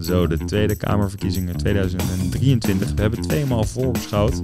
[0.00, 2.94] Zo, de Tweede Kamerverkiezingen 2023.
[2.94, 4.40] We hebben tweemaal voorbeschouwd.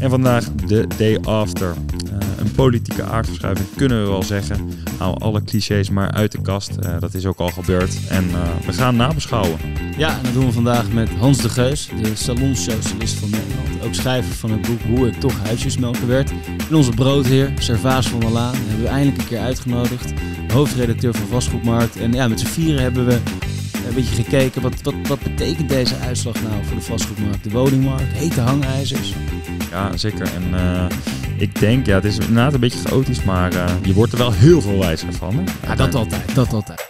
[0.00, 1.74] En vandaag de day after.
[2.04, 4.68] Uh, een politieke aardverschuiving kunnen we wel zeggen.
[4.98, 6.70] Hou alle clichés maar uit de kast.
[6.82, 7.98] Uh, dat is ook al gebeurd.
[8.08, 9.58] En uh, we gaan nabeschouwen.
[9.96, 13.84] Ja, en dat doen we vandaag met Hans de Geus, de salonsocialist van Nederland.
[13.84, 16.32] Ook schrijver van het boek Hoe ik toch huisjesmelker werd.
[16.68, 20.12] En onze broodheer, Servaas van der Laan, hebben we eindelijk een keer uitgenodigd.
[20.50, 21.96] Hoofdredacteur van Vastgoedmarkt.
[21.96, 23.20] En ja, met z'n vieren hebben we
[23.88, 24.62] een beetje gekeken.
[24.62, 29.14] Wat, wat, wat betekent deze uitslag nou voor de vastgoedmarkt, de woningmarkt, hete hangijzers?
[29.70, 30.34] Ja, zeker.
[30.34, 30.86] En uh,
[31.36, 34.32] ik denk, ja, het is inderdaad een beetje chaotisch, maar uh, je wordt er wel
[34.32, 35.34] heel veel wijzer van.
[35.34, 35.42] Hè?
[35.66, 36.88] Ja, dat altijd, dat altijd.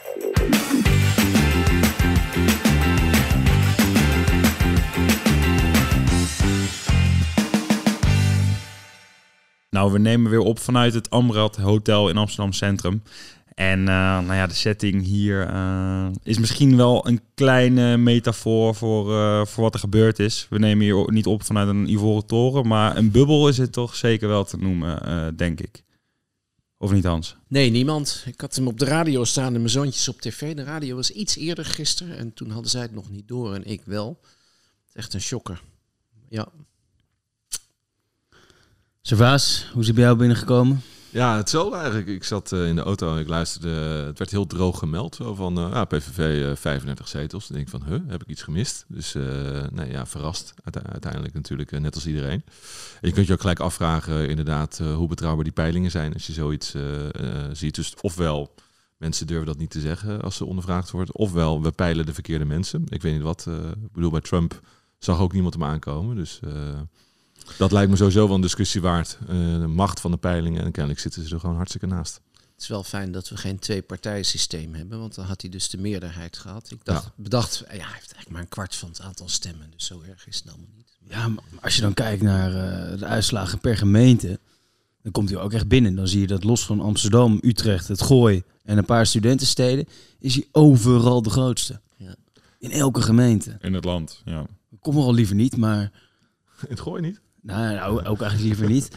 [9.71, 13.03] Nou, we nemen weer op vanuit het Amrad Hotel in Amsterdam Centrum.
[13.61, 19.11] En uh, nou ja, de setting hier uh, is misschien wel een kleine metafoor voor,
[19.11, 20.47] uh, voor wat er gebeurd is.
[20.51, 23.95] We nemen hier niet op vanuit een ivoren toren, maar een bubbel is het toch
[23.97, 25.85] zeker wel te noemen, denk ik.
[26.79, 27.37] Of niet, Hans?
[27.49, 28.23] Nee, niemand.
[28.27, 30.55] Ik had hem op de radio staan en mijn zoontjes op tv.
[30.55, 33.65] De radio was iets eerder gisteren en toen hadden zij het nog niet door en
[33.65, 34.21] ik wel.
[34.23, 35.63] Het is echt een shocker.
[36.29, 36.49] Ja.
[39.03, 40.83] Servaas, hoe is hij bij jou binnengekomen?
[41.13, 42.07] Ja, hetzelfde eigenlijk.
[42.07, 43.69] Ik zat uh, in de auto en ik luisterde.
[44.07, 45.15] Het werd heel droog gemeld.
[45.15, 47.47] Zo van uh, ja, PVV uh, 35 zetels.
[47.47, 48.85] Dan denk ik van, huh, heb ik iets gemist?
[48.89, 49.15] Dus
[49.73, 50.55] nee, ja, verrast
[50.93, 52.43] uiteindelijk natuurlijk, net als iedereen.
[53.01, 56.33] En je kunt je ook gelijk afvragen, inderdaad, hoe betrouwbaar die peilingen zijn als je
[56.33, 56.75] zoiets
[57.53, 57.75] ziet.
[57.75, 58.55] Dus ofwel,
[58.97, 61.15] mensen durven dat niet te zeggen als ze ondervraagd worden.
[61.15, 62.85] Ofwel, we peilen de verkeerde mensen.
[62.89, 63.47] Ik weet niet wat.
[63.83, 64.61] ik bedoel, bij Trump
[64.99, 66.17] zag ook niemand hem aankomen.
[66.17, 66.41] Dus
[67.59, 69.19] dat lijkt me sowieso wel een discussie waard.
[69.23, 69.29] Uh,
[69.61, 70.65] de macht van de peilingen.
[70.65, 72.21] En kennelijk zitten ze er gewoon hartstikke naast.
[72.33, 74.99] Het is wel fijn dat we geen twee-partijen-systeem hebben.
[74.99, 76.71] Want dan had hij dus de meerderheid gehad.
[76.71, 77.13] Ik dacht, ja.
[77.17, 79.71] bedacht, ja, hij heeft eigenlijk maar een kwart van het aantal stemmen.
[79.71, 80.99] Dus zo erg is het allemaal niet.
[81.09, 84.39] Ja, maar als je dan kijkt naar uh, de uitslagen per gemeente.
[85.03, 85.95] Dan komt hij ook echt binnen.
[85.95, 89.87] Dan zie je dat los van Amsterdam, Utrecht, het Gooi en een paar studentensteden.
[90.19, 91.81] Is hij overal de grootste.
[91.97, 92.15] Ja.
[92.59, 93.57] In elke gemeente.
[93.61, 94.47] In het land, ja.
[94.71, 95.83] Ik kom er al liever niet, maar...
[96.63, 97.21] In het Gooi niet?
[97.43, 98.89] Nou, ook eigenlijk liever niet.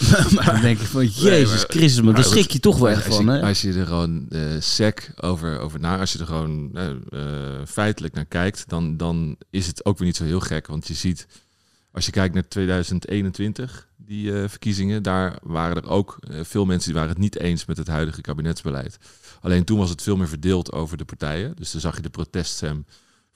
[0.34, 3.26] maar dan denk ik van, Jezus Christus, maar daar schrik je toch wel echt van.
[3.26, 3.42] Hè?
[3.42, 7.20] Als je er gewoon uh, sec over, over na, als je er gewoon uh, uh,
[7.66, 10.66] feitelijk naar kijkt, dan, dan is het ook weer niet zo heel gek.
[10.66, 11.26] Want je ziet,
[11.92, 17.12] als je kijkt naar 2021, die verkiezingen, daar waren er ook veel mensen die waren
[17.14, 18.98] het niet eens met het huidige kabinetsbeleid.
[19.40, 21.54] Alleen toen was het veel meer verdeeld over de partijen.
[21.56, 22.84] Dus dan zag je de proteststem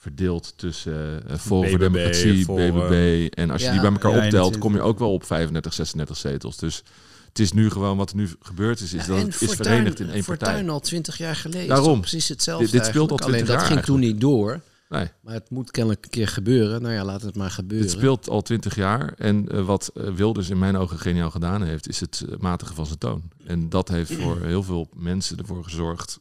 [0.06, 3.26] verdeeld tussen uh, Forum voor Democratie, voor, BBB.
[3.34, 5.74] En als je ja, die bij elkaar ja, optelt, kom je ook wel op 35,
[5.74, 6.56] 36 zetels.
[6.56, 6.82] Dus
[7.28, 10.00] het is nu gewoon wat er nu gebeurd is, is ja, dat het is verenigd
[10.00, 10.48] in één partij.
[10.48, 11.68] Fortuyn al 20 jaar geleden.
[11.68, 12.00] Daarom.
[12.00, 12.64] precies hetzelfde.
[12.64, 14.60] Dit, dit speelt al 20 Alleen dat jaar ging toen niet door.
[14.88, 15.08] Nee.
[15.20, 16.82] Maar het moet kennelijk een keer gebeuren.
[16.82, 17.86] Nou ja, laat het maar gebeuren.
[17.86, 19.14] Het speelt al twintig jaar.
[19.16, 22.98] En uh, wat Wilders in mijn ogen geniaal gedaan heeft, is het matigen van zijn
[22.98, 23.22] toon.
[23.46, 26.20] En dat heeft voor heel veel mensen ervoor gezorgd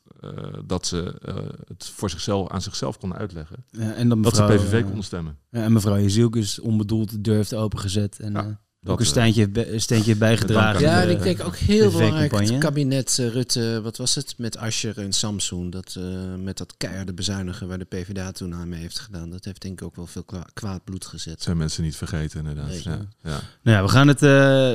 [0.66, 1.36] dat ze uh,
[1.68, 3.66] het voor zichzelf aan zichzelf konden uitleggen.
[3.72, 5.38] Ja, en dan mevrouw, eh, dat ze PVV konden stemmen.
[5.50, 8.20] Ja, en mevrouw Jezielkes onbedoeld de deur heeft opengezet.
[8.20, 10.82] En, ja, ook een steentje, een steentje bijgedragen.
[10.82, 14.58] Ja, en ik denk ook heel belangrijk het kabinet uh, Rutte, wat was het, met
[14.58, 16.04] Ascher en Samsung, dat, uh,
[16.44, 19.30] met dat keiharde bezuinigen waar de PvdA toen aan mee heeft gedaan.
[19.30, 21.34] Dat heeft denk ik ook wel veel kwaad bloed gezet.
[21.34, 22.68] Dat zijn mensen niet vergeten inderdaad.
[22.68, 23.08] Nee, ja.
[23.24, 23.40] Ja.
[23.62, 24.30] Nou ja, we gaan het, uh,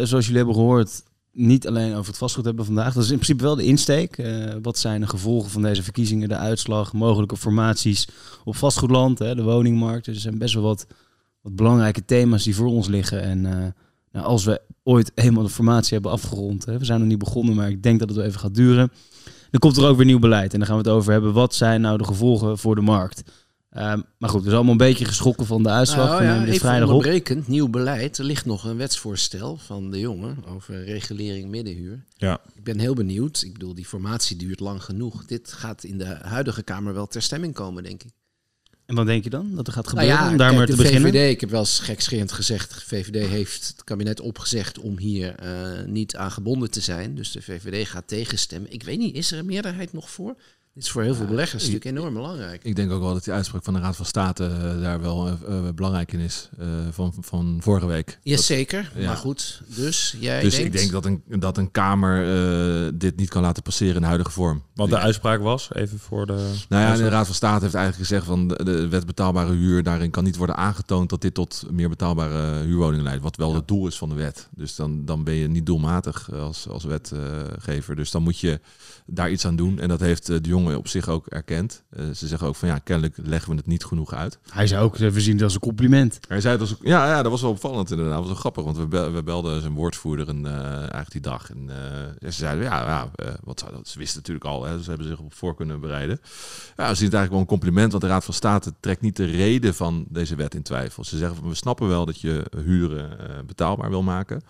[0.07, 1.03] zoals jullie hebben gehoord,
[1.33, 2.95] niet alleen over het vastgoed hebben vandaag.
[2.95, 4.19] Dat is in principe wel de insteek.
[4.19, 8.09] Uh, wat zijn de gevolgen van deze verkiezingen, de uitslag, mogelijke formaties
[8.45, 10.05] op vastgoedland, hè, de woningmarkt.
[10.05, 10.87] Dus er zijn best wel wat,
[11.41, 13.23] wat belangrijke thema's die voor ons liggen.
[13.23, 13.53] En uh,
[14.13, 17.55] nou, als we ooit helemaal de formatie hebben afgerond, hè, we zijn nog niet begonnen,
[17.55, 18.93] maar ik denk dat het wel even gaat duren.
[19.51, 20.53] Dan komt er ook weer nieuw beleid.
[20.53, 21.33] En dan gaan we het over hebben.
[21.33, 23.23] Wat zijn nou de gevolgen voor de markt?
[23.77, 26.41] Um, maar goed, we zijn allemaal een beetje geschrokken van de uitslag nou, van ja,
[26.41, 28.19] de even vrijdag onderbrekend, nieuw beleid.
[28.19, 32.05] Er ligt nog een wetsvoorstel van de jongen over regulering middenhuur.
[32.17, 32.41] Ja.
[32.55, 33.43] Ik ben heel benieuwd.
[33.43, 35.25] Ik bedoel, die formatie duurt lang genoeg.
[35.25, 38.11] Dit gaat in de huidige Kamer wel ter stemming komen, denk ik.
[38.87, 40.69] En wat denk je dan dat er gaat gebeuren nou ja, om daar kijk, maar
[40.69, 41.13] te de beginnen?
[41.13, 45.35] VVD, ik heb wel eens gekscherend gezegd, de VVD heeft het kabinet opgezegd om hier
[45.43, 47.15] uh, niet aan gebonden te zijn.
[47.15, 48.73] Dus de VVD gaat tegenstemmen.
[48.73, 50.37] Ik weet niet, is er een meerderheid nog voor?
[50.81, 52.65] Is voor heel veel beleggers ik, natuurlijk enorm belangrijk.
[52.65, 55.29] Ik denk ook wel dat die uitspraak van de Raad van State uh, daar wel
[55.29, 55.35] uh,
[55.75, 56.49] belangrijk in is.
[56.61, 58.19] Uh, van, van vorige week.
[58.23, 59.07] Jazeker, ja.
[59.07, 59.63] maar goed.
[59.67, 60.75] Dus jij Dus denkt...
[60.75, 64.31] ik denk dat een, dat een Kamer dit niet kan laten passeren in de huidige
[64.31, 64.63] vorm.
[64.75, 66.53] Wat de uitspraak was, even voor de...
[66.69, 69.83] Nou ja, de Raad van State heeft eigenlijk gezegd van de, de wet betaalbare huur,
[69.83, 73.23] daarin kan niet worden aangetoond dat dit tot meer betaalbare huurwoningen leidt.
[73.23, 73.57] Wat wel ja.
[73.57, 74.49] het doel is van de wet.
[74.57, 77.97] Dus dan, dan ben je niet doelmatig als, als wetgever.
[77.97, 78.61] Dus dan moet je
[79.07, 79.79] daar iets aan doen.
[79.79, 81.85] En dat heeft de jongen op zich ook erkent.
[81.91, 84.39] Eh, ze zeggen ook van ja, kennelijk leggen we het niet genoeg uit.
[84.51, 86.21] Hij zou ook even zien als een compliment.
[86.29, 88.15] Hij zei het als, ja, ja, dat was wel opvallend inderdaad.
[88.15, 91.51] Dat was wel grappig, want we, we belden zijn woordvoerder en, eh, eigenlijk die dag.
[91.51, 93.89] En eh, ze zeiden, ja, ja eh, wat zou dat?
[93.89, 96.21] Ze wisten natuurlijk al, hè, dus ze hebben zich op voor kunnen bereiden.
[96.77, 99.17] Ja, ze zien het eigenlijk wel een compliment, want de Raad van State trekt niet
[99.17, 101.05] de reden van deze wet in twijfel.
[101.05, 104.43] Ze zeggen, we snappen wel dat je huren eh, betaalbaar wil maken.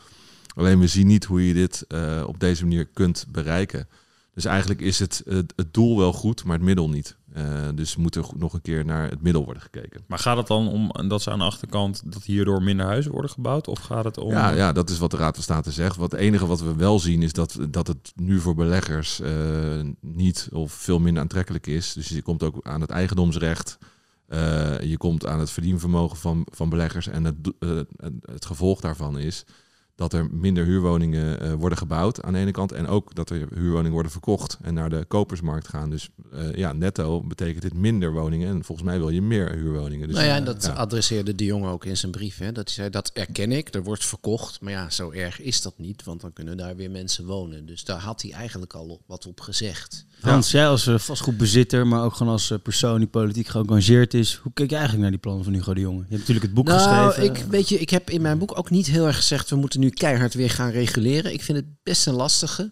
[0.55, 3.88] Alleen we zien niet hoe je dit eh, op deze manier kunt bereiken.
[4.35, 7.17] Dus eigenlijk is het, het, het doel wel goed, maar het middel niet.
[7.32, 10.05] Eh, dus moet er nog een keer naar het middel worden gekeken.
[10.06, 13.31] Maar gaat het dan om dat ze aan de achterkant dat hierdoor minder huizen worden
[13.31, 13.69] gebouwd?
[13.69, 14.31] Of gaat het om...
[14.31, 15.97] Ja, ja, dat is wat de Raad van State zegt.
[15.97, 19.32] Wat het enige wat we wel zien is dat, dat het nu voor beleggers eh,
[20.00, 21.93] niet of veel minder aantrekkelijk is.
[21.93, 23.79] Dus je komt ook aan het eigendomsrecht.
[24.26, 27.06] eh, je komt aan het verdienvermogen van, van beleggers.
[27.06, 27.37] En het,
[28.21, 29.44] het gevolg daarvan is
[30.00, 32.73] dat er minder huurwoningen eh, worden gebouwd aan de ene kant.
[32.73, 35.91] En ook dat er huurwoningen worden verkocht en naar de kopersmarkt gaan.
[35.91, 38.49] Dus eh, ja, netto betekent dit minder woningen.
[38.49, 40.06] En volgens mij wil je meer huurwoningen.
[40.06, 40.73] Dus, nou ja, en eh, dat ja.
[40.73, 42.38] adresseerde de jongen ook in zijn brief.
[42.38, 42.52] Hè?
[42.52, 44.61] Dat hij zei, dat erken ik, er wordt verkocht.
[44.61, 47.67] Maar ja, zo erg is dat niet, want dan kunnen daar weer mensen wonen.
[47.67, 50.06] Dus daar had hij eigenlijk al op- wat op gezegd.
[50.20, 54.35] Hans, jij als vastgoedbezitter, maar ook gewoon als persoon die politiek geëngageerd is.
[54.35, 55.99] Hoe kijk je eigenlijk naar die plannen van Hugo de Jonge?
[55.99, 57.35] Je hebt natuurlijk het boek nou, geschreven.
[57.35, 59.50] ik, weet je, ik heb in mijn boek ook niet heel erg gezegd...
[59.50, 61.32] we moeten nu keihard weer gaan reguleren.
[61.32, 62.70] Ik vind het best een lastige.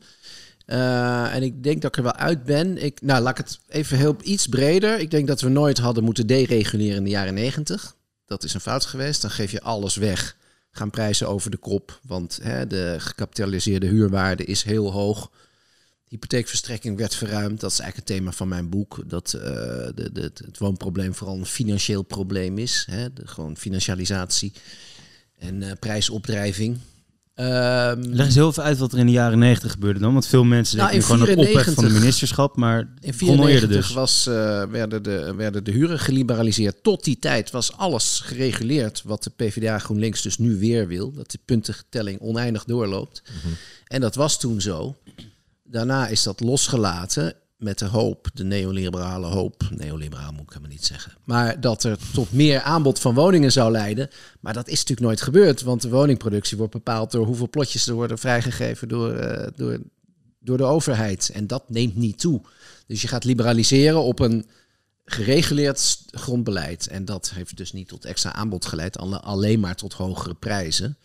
[0.66, 2.82] Eh, en ik denk dat ik er wel uit ben.
[2.82, 4.98] Ik, nou, laat ik het even heel iets breder.
[4.98, 7.96] Ik denk dat we nooit hadden moeten dereguleren in de jaren negentig.
[8.26, 9.22] Dat is een fout geweest.
[9.22, 10.36] Dan geef je alles weg.
[10.70, 12.00] Gaan prijzen over de kop.
[12.02, 15.30] Want hè, de gecapitaliseerde huurwaarde is heel hoog.
[16.08, 17.60] Hypotheekverstrekking werd verruimd.
[17.60, 19.02] Dat is eigenlijk het thema van mijn boek.
[19.06, 19.42] Dat eh,
[19.94, 22.86] de, de, het woonprobleem vooral een financieel probleem is.
[22.90, 23.06] Hè?
[23.24, 24.52] Gewoon financialisatie
[25.38, 26.78] en eh, prijsopdrijving.
[27.38, 30.12] Ehm, Leg eens heel even uit wat er in de jaren negentig gebeurde dan.
[30.12, 32.56] Want veel mensen Nou, denken nu gewoon het ophef van de 94 ministerschap.
[32.56, 33.94] Maar in het begon al eerder 1994 dus.
[33.94, 36.82] was, eh, werden, de, werden de huren geliberaliseerd.
[36.82, 41.12] Tot die tijd was alles gereguleerd wat de PvdA GroenLinks dus nu weer wil.
[41.12, 43.23] Dat de puntentelling oneindig doorloopt.
[43.87, 44.96] En dat was toen zo.
[45.64, 49.62] Daarna is dat losgelaten met de hoop, de neoliberale hoop.
[49.70, 51.12] Neoliberaal moet ik helemaal niet zeggen.
[51.25, 54.08] Maar dat er tot meer aanbod van woningen zou leiden.
[54.40, 55.62] Maar dat is natuurlijk nooit gebeurd.
[55.62, 59.78] Want de woningproductie wordt bepaald door hoeveel plotjes er worden vrijgegeven door, eh, door,
[60.40, 61.31] door de overheid.
[61.34, 62.40] En dat neemt niet toe.
[62.87, 64.46] Dus je gaat liberaliseren op een
[65.04, 66.87] gereguleerd grondbeleid.
[66.87, 70.96] En dat heeft dus niet tot extra aanbod geleid, alle- alleen maar tot hogere prijzen.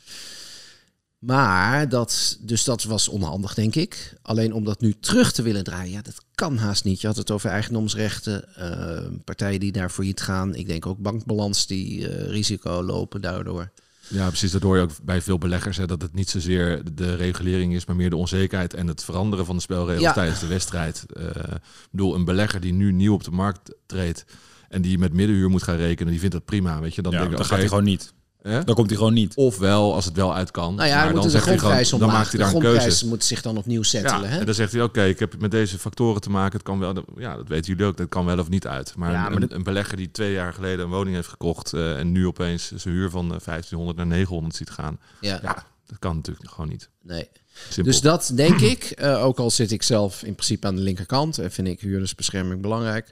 [1.26, 4.14] Maar dat, dus dat was onhandig, denk ik.
[4.22, 7.02] Alleen om dat nu terug te willen draaien, ja, dat kan haast niet.
[7.02, 10.56] Je had het over eigendomsrechten, eh, partijen die daar failliet gaan.
[10.56, 13.72] Ik denk ook bankbalans die eh, risico lopen daardoor.
[14.08, 14.52] Ja, precies.
[14.52, 15.78] Dat hoor je ook bij veel beleggers.
[15.78, 19.46] Hè, dat het niet zozeer de regulering is, maar meer de onzekerheid en het veranderen
[19.46, 20.14] van de spelregels Ja.
[20.14, 21.06] tijdens de wedstrijd.
[21.14, 24.26] Eh, ik bedoel, een belegger die nu nieuw op de markt treedt
[24.70, 26.80] en die met middenhuur moet gaan rekenen, die vindt dat prima.
[26.80, 28.14] Weet je, dan Ja, denk dan ik, gaat hij gewoon niet.
[28.44, 28.64] Hè?
[28.64, 29.36] Dan komt hij gewoon niet.
[29.36, 30.76] Ofwel, als het wel uit kan.
[30.76, 33.08] Nou ja, maar dan de zegt hij gewoon, grondprijs dan maakt hij daar een keuze.
[33.08, 34.22] moet zich dan opnieuw settelen.
[34.22, 34.40] Ja, hè?
[34.40, 36.54] en dan zegt hij, oké, ik heb met deze factoren te maken.
[36.54, 37.98] Het kan wel, ja, dat weten jullie ook.
[37.98, 38.94] Dat kan wel of niet uit.
[38.96, 41.74] Maar, Ja, een, maar dat- een belegger die twee jaar geleden een woning heeft gekocht
[41.74, 45.00] eh, en nu opeens zijn huur van eh, 1500 naar 900 ziet gaan.
[45.22, 45.40] ja.
[45.42, 46.90] Ja, dat kan natuurlijk gewoon niet.
[47.02, 47.30] Nee.
[47.70, 47.84] Simpel.
[47.92, 51.38] Dus dat denk ik, eh, ook al zit ik zelf in principe aan de linkerkant
[51.38, 53.12] en vind ik huurdersbescherming belangrijk.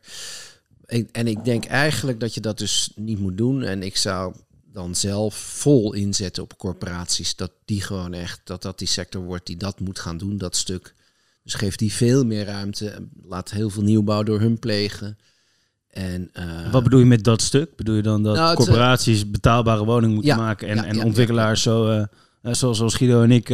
[0.86, 3.62] Ik- en ik denk eigenlijk dat je dat dus niet moet doen.
[3.64, 4.34] En ik zou
[4.74, 7.36] dan zelf vol inzetten op corporaties.
[7.36, 10.56] Dat die gewoon echt, dat dat die sector wordt die dat moet gaan doen, dat
[10.56, 10.94] stuk.
[11.44, 13.08] Dus geef die veel meer ruimte.
[13.24, 15.18] Laat heel veel nieuwbouw door hun plegen.
[15.90, 17.76] En, eh, Wat bedoel je met dat stuk?
[17.76, 20.96] Bedoel je dan dat Nou, eh, corporaties betaalbare woningen moeten ja, maken en, ja, en
[20.96, 21.90] ja, ontwikkelaars zo,
[22.42, 23.48] eh, zoals, zoals Guido en ik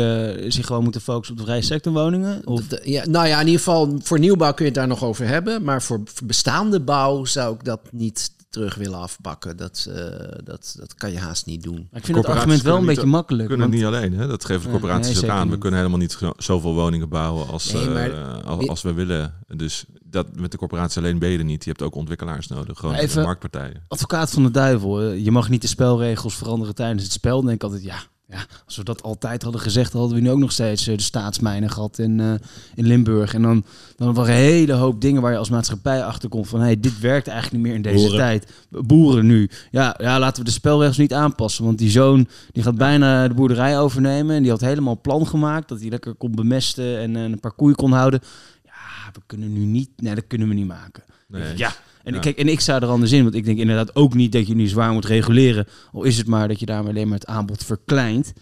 [0.52, 2.48] zich gewoon moeten focussen op de vrije sectorwoningen?
[2.48, 5.04] Of D- Ja, nou ja, in ieder geval voor nieuwbouw kun je het daar nog
[5.04, 5.64] over hebben.
[5.64, 9.58] Maar voor, voor bestaande bouw zou ik dat niet terug willen afpakken.
[9.58, 10.04] Dat, eh,
[10.44, 11.88] dat, dat kan je haast niet doen.
[11.92, 13.50] Maar ik vind het argument wel een beetje makkelijk.
[13.50, 14.28] We kunnen want- het niet alleen, hè?
[14.28, 15.50] dat geven Nee, corporaties nee, ook aan.
[15.50, 18.94] We kunnen helemaal niet zo- zoveel woningen bouwen als, Nee, maar- eh, als, als we
[18.94, 19.34] willen.
[19.56, 21.64] Dus dat, met de corporaties alleen ben je er niet.
[21.64, 23.84] Je hebt ook ontwikkelaars nodig, gewoon Maar even- marktpartijen.
[23.88, 25.02] advocaat van de duivel.
[25.02, 27.36] eh, Je mag niet de spelregels veranderen tijdens het spel.
[27.38, 27.98] Dan denk ik altijd, ja,
[28.30, 31.04] ja, als we dat altijd hadden gezegd, hadden we nu ook nog steeds eh, de
[31.04, 32.34] staatsmijnen gehad in, eh,
[32.76, 33.34] in Limburg.
[33.34, 33.64] En dan,
[33.96, 37.00] dan waren een hele hoop dingen waar je als maatschappij achter komt van, hey, dit
[37.00, 38.18] werkt eigenlijk niet meer in deze Boeren.
[38.20, 38.52] tijd.
[38.70, 39.50] Boeren nu.
[39.72, 41.64] Ja, ja, laten we de spelregels niet aanpassen.
[41.64, 44.36] Want die zoon die gaat bijna de boerderij overnemen.
[44.36, 47.40] En die had helemaal een plan gemaakt dat hij lekker kon bemesten en eh, een
[47.40, 48.20] paar koeien kon houden.
[48.66, 51.04] Ja, we kunnen nu niet, nee, dat kunnen we niet maken.
[51.28, 51.58] Nee.
[51.58, 51.74] Ja,
[52.08, 52.20] en, Ja.
[52.20, 54.56] Kijk, en ik sta er anders in, want ik denk inderdaad ook niet dat je
[54.56, 55.68] nu zwaar moet reguleren.
[55.92, 58.34] Al is het maar dat je daarmee alleen maar het aanbod verkleint.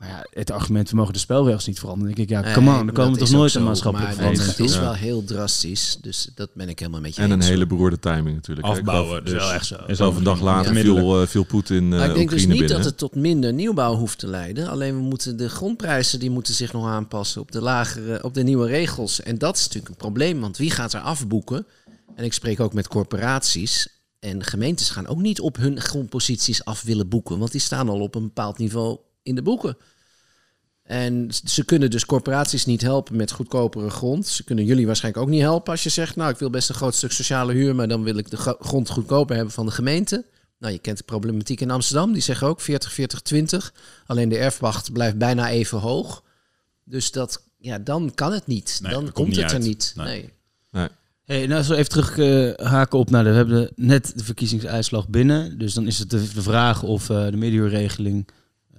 [0.00, 2.14] Maar ja, het argument, we mogen de spelregels niet veranderen.
[2.14, 4.22] Dan denk ik, ja, Nee, come on, dan komen we toch nooit een zo, maatschappelijke
[4.22, 7.42] maar Het is wel heel drastisch, dus dat ben ik helemaal met je En een
[7.42, 8.66] hele beroerde timing natuurlijk.
[8.66, 9.76] Afbouwen, dus wel echt zo.
[9.86, 10.80] is geloof een dag later Ja.
[10.80, 12.76] viel, eh, viel Poetin Maar uh, ik denk dus niet binnen.
[12.76, 14.68] dat het tot minder nieuwbouw hoeft te leiden.
[14.68, 18.42] Alleen we moeten de grondprijzen die moeten zich nog aanpassen op de lagere, op de
[18.42, 19.22] nieuwe regels.
[19.22, 21.66] En dat is natuurlijk een probleem, want wie gaat er afboeken?
[22.20, 23.88] En ik spreek ook met corporaties.
[24.18, 28.00] En gemeentes gaan ook niet op hun grondposities af willen boeken, want die staan al
[28.00, 29.76] op een bepaald niveau in de boeken.
[30.82, 34.26] En ze kunnen dus corporaties niet helpen met goedkopere grond.
[34.26, 36.74] Ze kunnen jullie waarschijnlijk ook niet helpen als je zegt, nou ik wil best een
[36.74, 39.72] groot stuk sociale huur, maar dan wil ik de gro- grond goedkoper hebben van de
[39.72, 40.26] gemeente.
[40.58, 42.12] Nou, je kent de problematiek in Amsterdam.
[42.12, 43.74] Die zeggen ook 40, 40, 20.
[44.06, 46.24] Alleen de erfwacht blijft bijna even hoog.
[46.84, 48.78] Dus dat, ja, dan kan het niet.
[48.82, 49.92] Nee, dan komt het er niet.
[49.96, 50.32] Nee.
[50.70, 50.88] Nee.
[51.30, 53.30] Hey, nou, zo even terug eh, haken op naar de.
[53.30, 55.58] We hebben net de verkiezingsuitslag binnen.
[55.58, 58.28] Dus dan is het de, vraag of eh, de middenhuurregeling,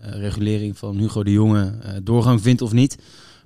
[0.02, 2.98] eh, regulering van Hugo de Jonge, doorgang vindt of niet.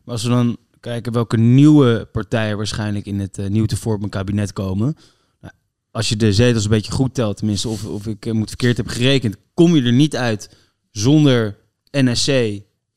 [0.03, 4.53] Maar als we dan kijken welke nieuwe partijen waarschijnlijk in het nieuw te vormen kabinet
[4.53, 4.95] komen.
[5.41, 5.53] Nou,
[5.91, 8.87] als je de zetels een beetje goed telt, tenminste, of, of ik moet verkeerd heb
[8.87, 10.49] gerekend, kom je er niet uit
[10.91, 11.57] zonder
[11.91, 12.27] NSC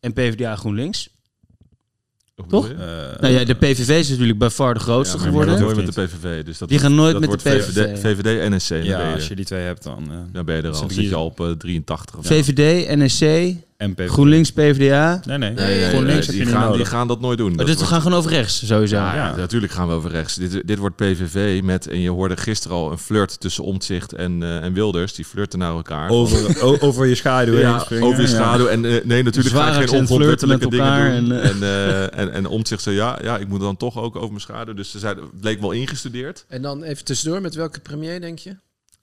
[0.01, 1.18] en PvdA GroenLinks.
[2.49, 2.69] Toch?
[2.69, 2.77] Eh,
[3.21, 5.55] Nou ja, de PVV is natuurlijk bij far de grootste Ja, maar geworden.
[5.55, 6.17] dat hoeft nooit met de.
[6.17, 6.45] PVV.
[6.45, 8.01] Dus dat Die wordt- gaan nooit dat met de VVD, PVV.
[8.01, 8.69] VVD NSC.
[8.69, 10.07] Dan, ben ja, als je die twee hebt, dan...
[10.11, 10.75] eh dan ben je er al.
[10.75, 12.35] Zit Dan ik zit je al op eh, 83 of zo.
[12.35, 14.13] VVD, NSC, en PvdA.
[14.13, 15.21] GroenLinks, PvdA.
[15.27, 15.51] Nee, nee.
[15.51, 16.89] Nee, nee, nee, GroenLinks die, heb je niet gaan, die nodig.
[16.89, 17.51] gaan dat nooit doen.
[17.51, 18.97] Oh, Dat dit we wordt- gaan gewoon over rechts, sowieso.
[18.97, 19.37] Ja, ja, Ja.
[19.37, 20.35] natuurlijk gaan we over rechts.
[20.35, 24.43] Dit, dit wordt PVV met, en je hoorde gisteren al een flirt tussen Omtzigt en,
[24.43, 25.15] eh, en Wilders.
[25.15, 26.09] Die flirten naar elkaar.
[26.11, 28.27] Over, o- over je schaduw heen ja, over je Ja.
[28.27, 28.67] schaduw.
[28.67, 31.33] En eh, nee, natuurlijk ga ik geen ongrondwettelijke dingen doen.
[31.33, 34.17] elkaar En, en, en, en, en Omtzigt zei, ja, ja, ik moet dan toch ook
[34.17, 34.75] over mijn schaduw.
[34.75, 36.45] Dus ze zeiden, het leek wel ingestudeerd.
[36.49, 38.57] En dan even tussendoor, met welke premier denk je?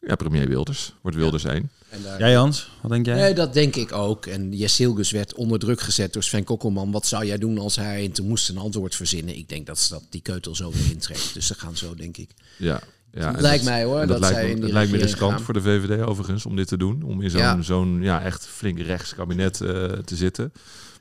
[0.07, 0.93] Ja, premier Wilders.
[1.01, 1.69] Wordt Wilders één.
[2.03, 3.15] Daar- Jij Hans, wat denk jij?
[3.15, 4.25] Nee, dat denk ik ook.
[4.25, 6.91] En Jessilgus werd onder druk gezet door Sven Kokkelman.
[6.91, 8.05] Wat zou jij doen als hij...
[8.05, 9.38] En toen moest ze een antwoord verzinnen.
[9.38, 11.33] Ik denk dat ze dat die keutel zo weer intrekt.
[11.33, 12.29] Dus ze gaan zo, denk ik.
[12.57, 12.79] Ja.
[13.12, 14.97] Ja, Het lijkt dat- mij, hoor, dat lijkt zij me, in die Het lijkt me
[14.97, 15.41] riskant gaan.
[15.41, 17.03] voor de VVD overigens om dit te doen.
[17.03, 17.62] Om in zo'n Ja.
[17.62, 20.53] zo'n ja, echt flink rechts kabinet eh, te zitten.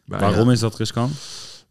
[0.04, 1.12] Maar Waarom ja, is dat riskant?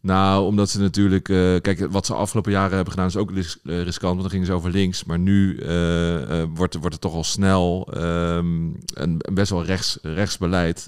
[0.04, 1.28] Nou, omdat ze natuurlijk...
[1.28, 4.10] eh, kijk, wat ze afgelopen jaren hebben gedaan is ook ris- eh, riskant.
[4.10, 5.04] Want dan gingen ze over links.
[5.04, 8.74] Maar nu eh, wordt, wordt het toch al snel ehm, een,
[9.18, 10.86] een best wel rechts, rechtsbeleid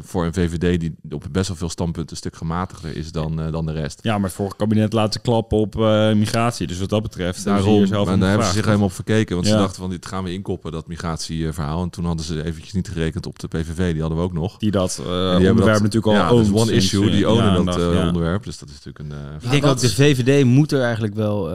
[0.00, 0.80] voor een VVD...
[0.80, 3.98] die op best wel veel standpunten een stuk gematigder is dan, dan de rest.
[4.02, 5.74] Ja, maar het vorige kabinet laat ze klappen op
[6.14, 6.66] migratie.
[6.66, 9.34] Dus wat dat betreft Daarom, zelf daar hebben ze zich helemaal op verkeken.
[9.34, 11.82] Want ze dachten van, dit gaan we inkoppen, dat migratieverhaal.
[11.82, 13.92] En toen hadden ze eventjes niet gerekend op de PVV.
[13.92, 14.56] Die hadden we ook nog.
[14.58, 17.74] Die dat die onderwerp dat- natuurlijk al ja, dus one issue, die ownen ja, dat
[17.94, 18.06] ja.
[18.06, 18.44] onderwerp.
[18.50, 19.28] Dus dat is natuurlijk een...
[19.28, 21.54] eh, Ik denk ook, de VVD moet er eigenlijk wel, eh,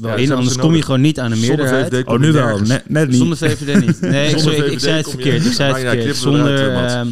[0.00, 1.92] wel Ja, in, anders kom je gewoon niet aan een Zonder meerderheid.
[1.94, 2.58] VVD kom Oh, nu wel.
[2.60, 3.16] Net, net niet.
[3.16, 4.00] Zonder VVD niet.
[4.10, 4.38] Nee, ik,
[4.80, 5.44] zei het verkeerd.
[5.44, 6.16] Ik zei het verkeerd.
[6.16, 7.06] Zonder, eh, ehm,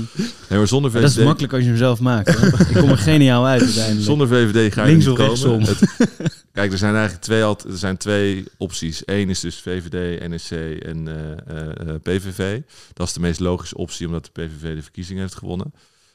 [0.48, 1.00] Nee, maar zonder VVD...
[1.02, 2.38] dat is makkelijk als je hem zelf maakt.
[2.40, 2.46] hè.
[2.68, 4.04] ik kom er geniaal uit uiteindelijk.
[4.04, 5.50] Zonder VVD ga je Links of niet rechtsom.
[5.50, 5.66] komen.
[5.68, 6.12] Het-
[6.52, 9.02] kijk, er zijn eigenlijk twee, er zijn twee opties.
[9.04, 10.50] Eén is dus VVD, NSC
[10.82, 12.60] en eh, eh, eh, PVV.
[12.92, 15.72] Dat is de meest logische optie, omdat de PVV de verkiezingen heeft gewonnen.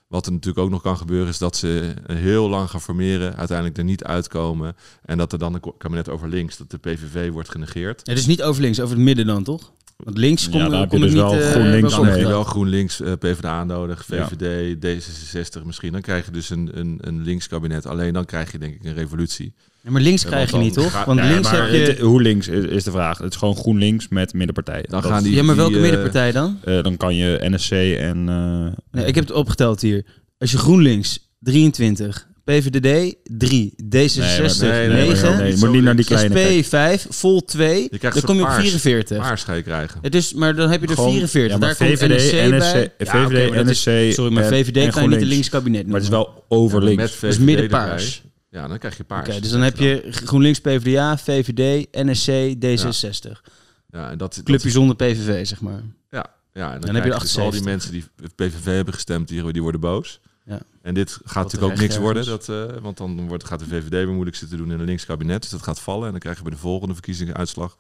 [0.08, 3.78] Wat er natuurlijk ook nog kan gebeuren, is dat ze heel lang gaan formeren, uiteindelijk
[3.78, 4.76] er niet uitkomen.
[5.06, 8.02] En dat er dan een kabinet over links, dat de PVV wordt genegeerd.
[8.08, 9.74] Het is niet over links, over het midden dan, toch?
[9.98, 11.14] Want links Ja, kom, daar dus niet...
[11.14, 12.12] wel GroenLinks Dan Nee.
[12.12, 14.28] heb je wel GroenLinks, eh, PvdA nodig, Ja.
[14.28, 15.92] VVD, D66 misschien.
[15.92, 17.86] Dan krijg je dus een, een, een linkskabinet.
[17.86, 19.54] Alleen dan krijg je denk ik een revolutie.
[19.86, 20.92] Ja, maar links Ja, krijg je niet, toch?
[20.92, 21.78] ga- Want Ja, links heb je...
[21.78, 23.18] het- hoe links is, is de vraag.
[23.18, 24.86] Het is gewoon GroenLinks met middenpartijen.
[24.90, 26.60] Dan Dat- gaan die, ja, maar welke die, eh, middenpartij dan?
[26.64, 28.30] eh, dan kan je NSC en...
[28.30, 30.06] eh, Nee, ik heb het opgeteld hier.
[30.38, 35.72] Als je GroenLinks 23, PVDD 3, D66 Nee, maar- nee, nee, 9, nee, je moet
[35.72, 36.38] niet naar die kleine.
[36.62, 38.70] SP 5, Vol 2, Je krijgt dan kom je op soort paars.
[38.72, 39.18] 44.
[39.18, 40.00] paars ga je krijgen.
[40.02, 41.52] Het is, maar dan heb je er Gewoon- 44.
[41.52, 42.92] ja, maar Daar komt VVD, NSC NSC, bij.
[42.98, 45.28] Ja, VVD, is- NSC Sorry, maar VVD en kan je niet een GroenLinks.
[45.30, 46.28] linkskabinet Maar het noemen.
[46.30, 47.02] is wel over Ja, links.
[47.02, 48.24] met Dat is VVD middenpaars.
[48.56, 49.30] Ja, dan krijg je paars.
[49.30, 53.42] Oké, dus dan heb je GroenLinks, PvdA, VVD, NSC, D66.
[53.90, 55.82] Ja, en dat, Clubje dat, zonder PVV, zeg maar.
[56.10, 57.64] ja, ja, en dan, Dan heb je dus al die 78.
[57.64, 60.20] mensen die PVV hebben gestemd, die, die worden boos.
[60.46, 60.60] Ja.
[60.82, 63.90] En dit gaat natuurlijk ook niks worden, dat, eh, want dan wordt, gaat de VVD
[63.90, 65.42] weer moeilijk zitten doen in een linkskabinet.
[65.42, 67.78] Dus dat gaat vallen en dan krijgen we bij de volgende verkiezingsuitslag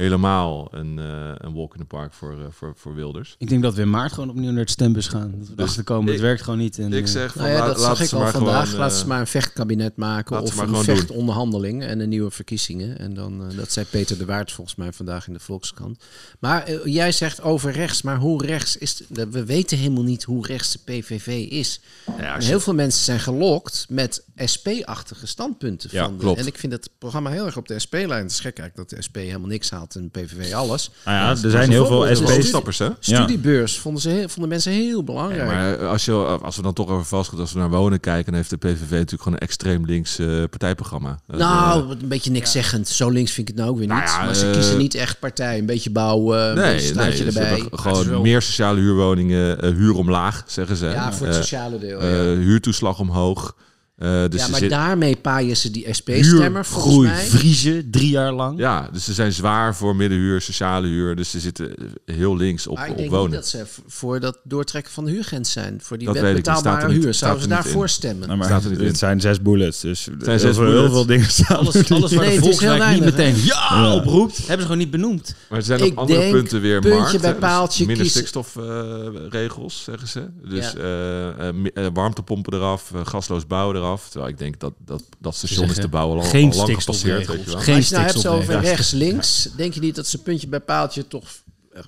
[0.00, 3.34] helemaal een, eh, een walk in the park voor, eh, voor, voor Wilders.
[3.38, 5.30] Ik denk dat we in maart gewoon opnieuw naar het stembus gaan.
[5.30, 6.78] Dat we Dus erachter komen, het werkt gewoon niet.
[6.78, 8.64] En, Ik eh, zeg van, Nou ja, dat zag ik ze al maar vandaag.
[8.64, 12.98] gewoon, laat ze maar een vechtkabinet maken of een vechtonderhandeling en een nieuwe verkiezingen.
[12.98, 16.04] En dan, dat zei Peter de Waard volgens mij vandaag in de Volkskrant.
[16.38, 19.02] Maar jij zegt over rechts, maar hoe rechts is...
[19.08, 21.80] de- we weten helemaal niet hoe rechts de PVV is.
[22.18, 25.88] ja, je- heel veel mensen zijn gelokt met SP-achtige standpunten.
[25.92, 26.34] Ja, van de-.
[26.36, 28.22] En ik vind het programma heel erg op de SP-lijn.
[28.22, 30.90] Het is gek eigenlijk dat de SP helemaal niks haalt en PVV alles.
[31.04, 32.48] Nou ja, er zijn heel veel bijvoorbeeld Wel SP 's- SP's.
[32.48, 32.88] stappers, hè?
[32.98, 35.40] Studiebeurs vonden, ze heel, vonden mensen heel belangrijk.
[35.50, 38.24] Ja, maar als, je, als we dan toch over vastgoed, als we naar wonen kijken,
[38.24, 41.18] dan heeft de PVV natuurlijk gewoon een extreem links eh, partijprogramma.
[41.26, 42.88] Dat, eh, nou, een beetje niks zeggend.
[42.88, 43.96] Zo links vind ik het nou ook weer niet.
[44.04, 45.58] Nou ja, maar ze eh, kiezen niet echt partij.
[45.58, 47.68] Een beetje bouwen, een beetje nee, straatje nee, ze erbij.
[47.72, 50.86] gewoon wel- meer sociale huurwoningen, eh, huur omlaag, zeggen ze.
[50.86, 52.00] Ja, voor het Eh, sociale deel.
[52.00, 52.22] eh, ja.
[52.40, 53.54] huurtoeslag omhoog.
[53.96, 57.24] Eh, dus ja, er maar zit- daarmee paaien ze die SP-stemmer volgens mij.
[57.26, 58.58] vriezen, drie jaar lang.
[58.58, 61.16] ja, dus ze zijn zwaar voor middenhuur, sociale huur.
[61.16, 61.74] Dus ze zitten
[62.04, 63.24] heel links op, Maar ik op denk wonen.
[63.30, 65.78] niet dat ze voor dat doortrekken van de huurgrens zijn.
[65.82, 67.14] Voor die Dat wet betaalbare er niet- huur.
[67.14, 68.26] Zouden ze er daarvoor stemmen?
[68.26, 68.86] Nou, maar Staat er niet in.
[68.86, 70.92] het zijn zes bullets, dus zijn heel, zes veel, heel bullets.
[70.94, 71.56] veel dingen staan.
[71.56, 73.94] Alles, alles waar Nee, de het is heel Volkswijk niet meteen ja, Ja.
[73.94, 75.34] oproept, hebben ze gewoon niet benoemd.
[75.48, 77.20] Maar er zijn Ik op andere denk, punten weer puntje markt.
[77.20, 80.26] bij dus paaltje minder stikstofregels, zeggen ze.
[80.48, 83.84] Dus eh, eh, eh, warmtepompen eraf, eh, gasloos bouwen eraf.
[83.94, 87.22] Terwijl ik denk dat dat, dat station is te bouwen al, geen al lang gepasseerd.
[87.22, 87.36] stikstofregels.
[87.36, 87.60] Weet je wel.
[87.60, 88.68] Geen Als je nou hebt over stikstofregels.
[88.70, 91.24] rechts-links, denk je niet dat ze puntje bij paaltje toch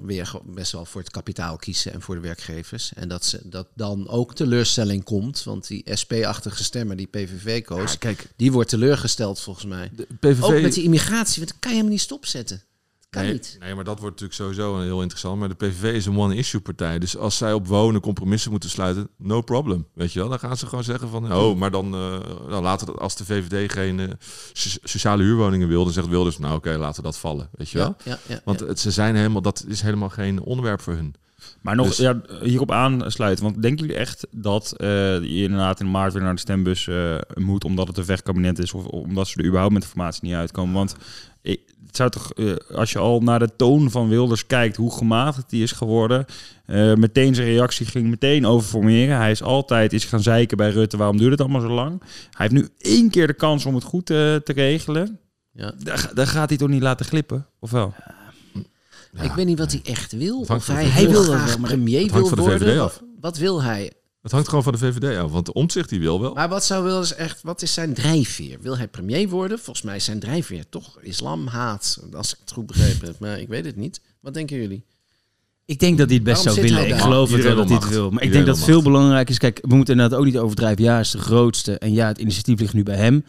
[0.05, 2.93] weer best wel voor het kapitaal kiezen en voor de werkgevers?
[2.95, 7.93] En dat, ze, dat dan ook teleurstelling komt, want die SP-achtige stemmer die PVV koos,
[7.93, 9.91] Ja, kijk, die wordt teleurgesteld volgens mij.
[9.97, 10.43] de PVV...
[10.43, 12.63] Ook met die immigratie, want dat kan je hem niet stopzetten.
[13.11, 13.57] Kan nee, niet.
[13.61, 15.39] Nee, maar dat wordt natuurlijk sowieso heel interessant.
[15.39, 16.99] Maar de PVV is een one-issue partij.
[16.99, 19.87] Dus als zij op wonen compromissen moeten sluiten, no problem.
[19.95, 20.29] Weet je wel?
[20.29, 21.33] Dan gaan ze gewoon zeggen van...
[21.33, 24.09] Oh, maar dan, eh dan laten we dat als de VVD geen eh,
[24.53, 25.85] so- sociale huurwoningen wil...
[25.85, 27.49] dan zegt Wilders, nou oké, laten we dat vallen.
[27.53, 27.97] Weet je wel?
[28.05, 28.67] Ja, ja, ja, Want ja.
[28.67, 31.15] het, ze zijn helemaal, dat is helemaal geen onderwerp voor hun.
[31.61, 33.45] Maar nog Dus- ja, hierop aansluiten.
[33.45, 34.89] Want denken jullie echt dat eh,
[35.21, 37.65] je inderdaad in maart weer naar de stembus eh, moet...
[37.65, 40.75] omdat het een vechtkabinet is of omdat ze er überhaupt met informatie niet uitkomen?
[40.75, 40.95] Want
[41.43, 44.77] ik, het zou toch, eh, als je al naar de toon van Wilders kijkt...
[44.77, 46.25] hoe gematigd die is geworden...
[46.67, 49.17] eh, meteen zijn reactie ging meteen over formeren.
[49.17, 50.97] Hij is altijd is gaan zeiken bij Rutte.
[50.97, 52.01] Waarom duurt het allemaal zo lang?
[52.31, 55.19] Hij heeft nu één keer de kans om het goed eh, te regelen.
[55.53, 55.73] Ja.
[55.79, 57.47] Daar, ga- daar gaat hij toch niet laten glippen?
[57.61, 57.95] Of wel?
[59.13, 59.23] Ja.
[59.23, 60.39] ik weet niet wat hij echt wil.
[60.41, 62.85] Of hij, hij wil graag wel, maar premier wil hangt van de worden.
[62.85, 63.93] Of, wat wil hij?
[64.29, 65.31] Het hangt gewoon van de VVD af.
[65.31, 66.35] Want de omzicht die wil wel.
[66.35, 68.59] Maar wat zou Wilders echt, wat is zijn drijfveer?
[68.61, 69.59] Wil hij premier worden?
[69.59, 73.19] Volgens mij is zijn drijfveer toch islamhaat, als ik het goed begrepen heb.
[73.19, 74.01] Maar ik weet het niet.
[74.21, 74.85] Wat denken jullie?
[75.65, 76.89] Ik denk dat hij het best Waarom zou willen.
[76.89, 78.11] Ik geloof het wel dat hij wil het wil.
[78.11, 79.39] Maar ik denk dat wil veel belangrijk is.
[79.39, 80.85] Kijk, we moeten inderdaad ook niet overdrijven.
[80.85, 81.79] Ja, hij is de grootste.
[81.79, 83.25] En ja, het initiatief ligt nu bij hem.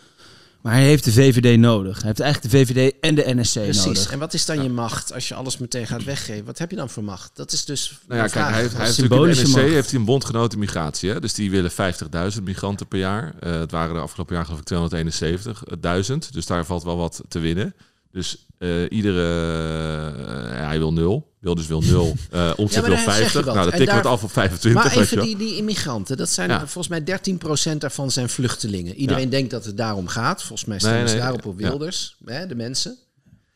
[0.62, 1.98] Maar hij heeft de VVD nodig.
[1.98, 3.86] Hij heeft eigenlijk de VVD en de NSC Precies.
[3.86, 4.12] nodig.
[4.12, 6.46] En wat is dan je macht als je alles meteen gaat weggeven?
[6.46, 7.32] Wat heb je dan voor macht?
[7.34, 8.00] Dat is dus.
[8.08, 9.64] Nou ja, de kijk, hij heeft, hij heeft natuurlijk de macht.
[9.64, 11.10] heeft hij een bondgenoten migratie.
[11.10, 11.20] Hè?
[11.20, 13.34] Dus die willen 50.000 migranten per jaar.
[13.40, 16.32] Eh, het waren de afgelopen jaar geloof ik 271.000.
[16.32, 17.74] Dus daar valt wel wat te winnen.
[18.12, 19.24] Dus eh, iedere...
[20.52, 21.28] eh, hij wil nul.
[21.40, 22.06] Wil dus wil nul.
[22.32, 23.46] Eh Ja, maar wil daar zeg je 50.
[23.46, 23.54] wat.
[23.54, 24.84] Nou, dat En tikken we daar- het af op 25.
[24.84, 26.60] maar even die, die immigranten, dat zijn Ja.
[26.68, 28.96] volgens mij 13% daarvan zijn vluchtelingen.
[28.96, 30.40] Iedereen denkt dat het daarom gaat.
[30.44, 31.68] Volgens mij stemmen Nee, ze daarop op ja.
[31.70, 32.98] Wilders, hè, de mensen.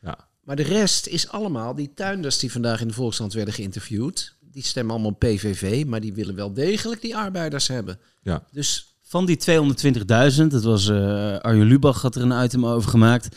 [0.02, 0.18] Ja.
[0.44, 4.34] Maar de rest is allemaal die tuinders die vandaag in de Volkskrant werden geïnterviewd.
[4.52, 7.98] Die stemmen allemaal PVV, maar die willen wel degelijk die arbeiders hebben.
[8.22, 8.42] Ja.
[8.52, 13.36] Dus Van die 220.000, dat was eh Arjen Lubach had er een item over gemaakt.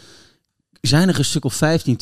[0.82, 1.98] Zijn er een stuk of 15,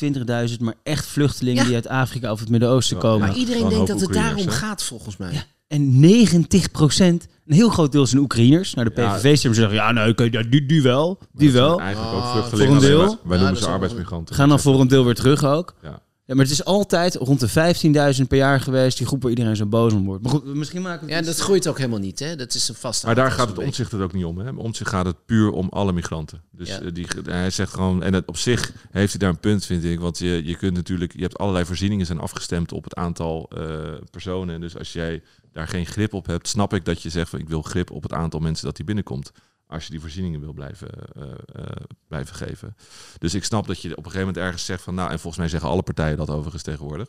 [0.50, 1.66] 20.000, maar echt vluchtelingen Ja.
[1.68, 3.02] die uit Afrika of het Midden-Oosten Ja.
[3.02, 3.28] komen.
[3.28, 5.34] maar iedereen denkt dat het Oekraïners, daarom gaat, volgens mij.
[5.34, 5.44] Ja.
[5.68, 8.74] En 90% een heel groot deel zijn Oekraïners.
[8.74, 9.14] Nou, de Ja.
[9.16, 11.80] PVV-stemmers zeggen, ja, nou, oké, ja, die, die wel, die Dat zijn wel.
[11.80, 12.74] Eigenlijk Ah, ook voor vluchtelingen.
[12.74, 12.96] een deel.
[13.02, 14.36] alleen maar- Wij noemen ze arbeidsmigranten.
[14.36, 15.74] Gaan dan voor een deel weer terug ook.
[15.84, 16.00] Ja.
[16.28, 19.56] Ja, maar het is altijd rond de 15.000 per jaar geweest, die groep waar iedereen
[19.56, 20.24] zo boos om wordt.
[20.24, 22.20] Maar goed, misschien maken we Ja, dat groeit ook helemaal niet.
[22.20, 22.36] Hè?
[22.36, 24.38] Dat is een vast Maar daar gaat het omzicht het ook niet om.
[24.38, 24.52] Hè?
[24.52, 26.42] Omzicht gaat het puur om alle migranten.
[26.52, 26.82] Dus Ja.
[26.82, 29.84] eh, die, hij zegt gewoon, en het, op zich heeft hij daar een punt, vind
[29.84, 30.00] ik.
[30.00, 33.68] Want je, je kunt natuurlijk, je hebt allerlei voorzieningen zijn afgestemd op het aantal eh,
[34.12, 34.62] personen.
[34.62, 37.50] Dus als jij daar geen grip op hebt, snap ik dat je zegt van ik
[37.50, 39.32] wil grip op het aantal mensen dat die binnenkomt.
[39.68, 41.24] Als je die voorzieningen wil blijven, eh,
[41.54, 41.66] eh,
[42.08, 42.76] blijven geven.
[43.20, 45.38] Dus ik snap dat je op een gegeven moment ergens zegt van nou, en volgens
[45.38, 47.08] mij zeggen alle partijen dat overigens tegenwoordig.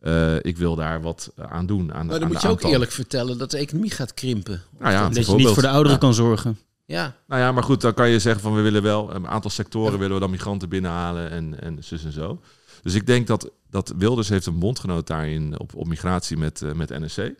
[0.00, 1.80] Eh, ik wil daar wat aan doen.
[1.92, 4.62] Aan, Maar dan de moet je ook eerlijk vertellen dat de economie gaat krimpen.
[4.78, 5.98] Nou ja, Dat je niet voor de ouderen Ja.
[5.98, 6.58] kan zorgen.
[6.84, 9.50] Ja, Nou ja, maar goed, dan kan je zeggen van we willen wel een aantal
[9.50, 12.40] sectoren willen we dan migranten binnenhalen en, en zus en zo.
[12.82, 16.88] Dus ik denk dat, dat Wilders heeft een bondgenoot daarin op, op migratie met, met
[16.88, 17.32] NSC.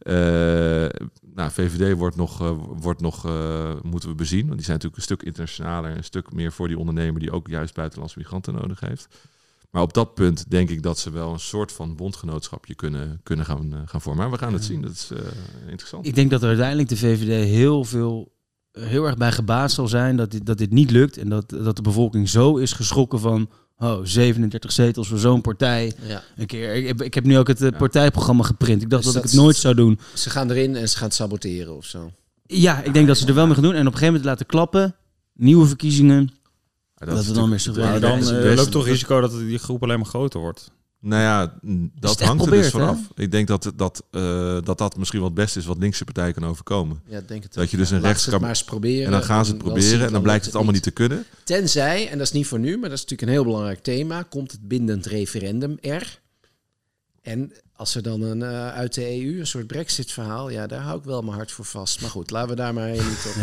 [0.00, 0.14] Eh,
[1.34, 4.46] nou, VVD wordt nog, eh, wordt nog eh, moeten we bezien.
[4.46, 7.48] Want die zijn natuurlijk een stuk internationaler, een stuk meer voor die ondernemer die ook
[7.48, 9.08] juist buitenlandse migranten nodig heeft.
[9.70, 13.44] Maar op dat punt denk ik dat ze wel een soort van bondgenootschapje kunnen, kunnen
[13.44, 14.22] gaan, gaan vormen.
[14.22, 14.82] Maar we gaan het zien.
[14.82, 15.10] Dat is
[15.66, 16.06] interessant.
[16.06, 18.32] Ik denk dat er uiteindelijk de VVD heel veel,
[18.72, 21.16] heel erg bij gebaat zal zijn dat dit, dat dit niet lukt.
[21.16, 25.92] En dat, dat de bevolking zo is geschrokken van, oh, 37 zetels voor zo'n partij.
[26.06, 26.22] ja.
[26.36, 27.76] Een keer, ik, heb, ik heb nu ook het eh, Ja.
[27.76, 28.82] partijprogramma geprint.
[28.82, 29.98] Ik dacht Dus dat, ik het nooit zou doen.
[30.14, 32.12] Ze gaan erin en ze gaan het saboteren of zo.
[32.46, 33.72] Ja, ik denk dat ze er wel mee gaan doen.
[33.74, 34.94] En op een gegeven moment laten klappen.
[35.34, 36.30] Nieuwe verkiezingen.
[36.94, 39.32] Dat, we is dan weer zo Maar dan is het eh, loopt toch risico dat
[39.38, 40.70] die groep alleen maar groter wordt.
[41.02, 42.70] Nou ja, mm, dat hangt er dus hè?
[42.70, 42.98] vanaf.
[43.14, 46.32] Ik denk dat, dat, eh, dat dat misschien wat het beste is wat linkse partij
[46.32, 47.00] kan overkomen.
[47.06, 47.70] Ja, denk het Dat ook.
[47.70, 49.04] je dus Ja, een kan- het maar eens proberen.
[49.04, 51.24] En dan gaan ze het proberen en dan blijkt het allemaal niet te kunnen.
[51.44, 54.22] Tenzij, en dat is niet voor nu, maar dat is natuurlijk een heel belangrijk thema,
[54.22, 56.20] komt het bindend referendum er.
[57.22, 60.98] En als er dan een, eh, uit de EU een soort brexit-verhaal, ja, daar hou
[60.98, 62.00] ik wel mijn hart voor vast.
[62.00, 63.34] Maar goed, laten we daar maar niet op.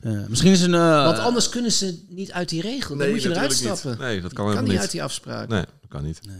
[0.00, 0.74] eh, Ja, misschien is een...
[0.74, 2.96] eh, want anders kunnen ze niet uit die regel.
[2.96, 3.90] Dan moet je eruit stappen.
[3.90, 3.98] niet.
[3.98, 4.80] Nee, dat kan kan helemaal niet niet.
[4.80, 5.48] uit die afspraak.
[5.48, 6.20] Nee, dat kan niet.
[6.26, 6.36] Nee,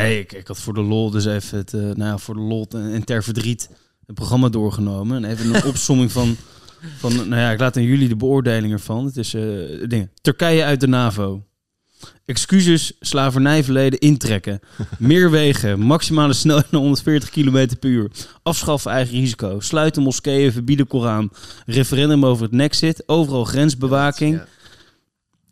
[0.00, 2.66] ik, ik had voor de lol dus even het, eh, nou ja, voor de lol
[2.70, 3.68] en, ter verdriet
[4.06, 5.24] het programma doorgenomen.
[5.24, 6.36] En even een opsomming van,
[6.98, 9.04] van, nou ja, ik laat aan jullie de beoordeling ervan.
[9.04, 9.42] Het is, eh
[9.88, 10.10] dingen.
[10.20, 11.42] Turkije uit de NAVO.
[12.24, 14.60] Excuses, slavernijverleden intrekken.
[14.98, 18.10] Meer wegen, maximale snelheid naar 140 km per uur.
[18.42, 19.60] Afschaffen eigen risico.
[19.60, 21.32] Sluiten moskeeën, verbieden Koran.
[21.66, 23.02] Referendum over het Nexit.
[23.06, 24.34] Overal grensbewaking.
[24.34, 24.46] Ja.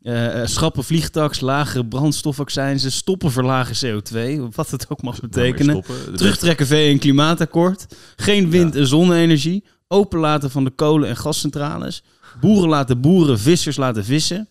[0.03, 5.85] Eh, schrappen vliegtaks, lagere brandstofaccijnzen, stoppen verlagen CO2, wat het ook mag betekenen.
[6.17, 7.87] Terugtrekken VN klimaatakkoord,
[8.17, 12.03] geen wind- en zonne-energie, openlaten van de kolen- en gascentrales,
[12.41, 14.49] boeren laten boeren, vissers laten vissen,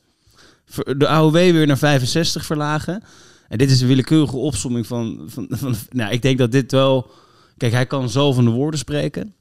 [0.98, 3.04] de AOW weer naar 65 verlagen.
[3.48, 7.12] En dit is een willekeurige opsomming van, van, van nou, ik denk dat dit wel,
[7.58, 9.34] kijk, hij kan zo van de woorden spreken.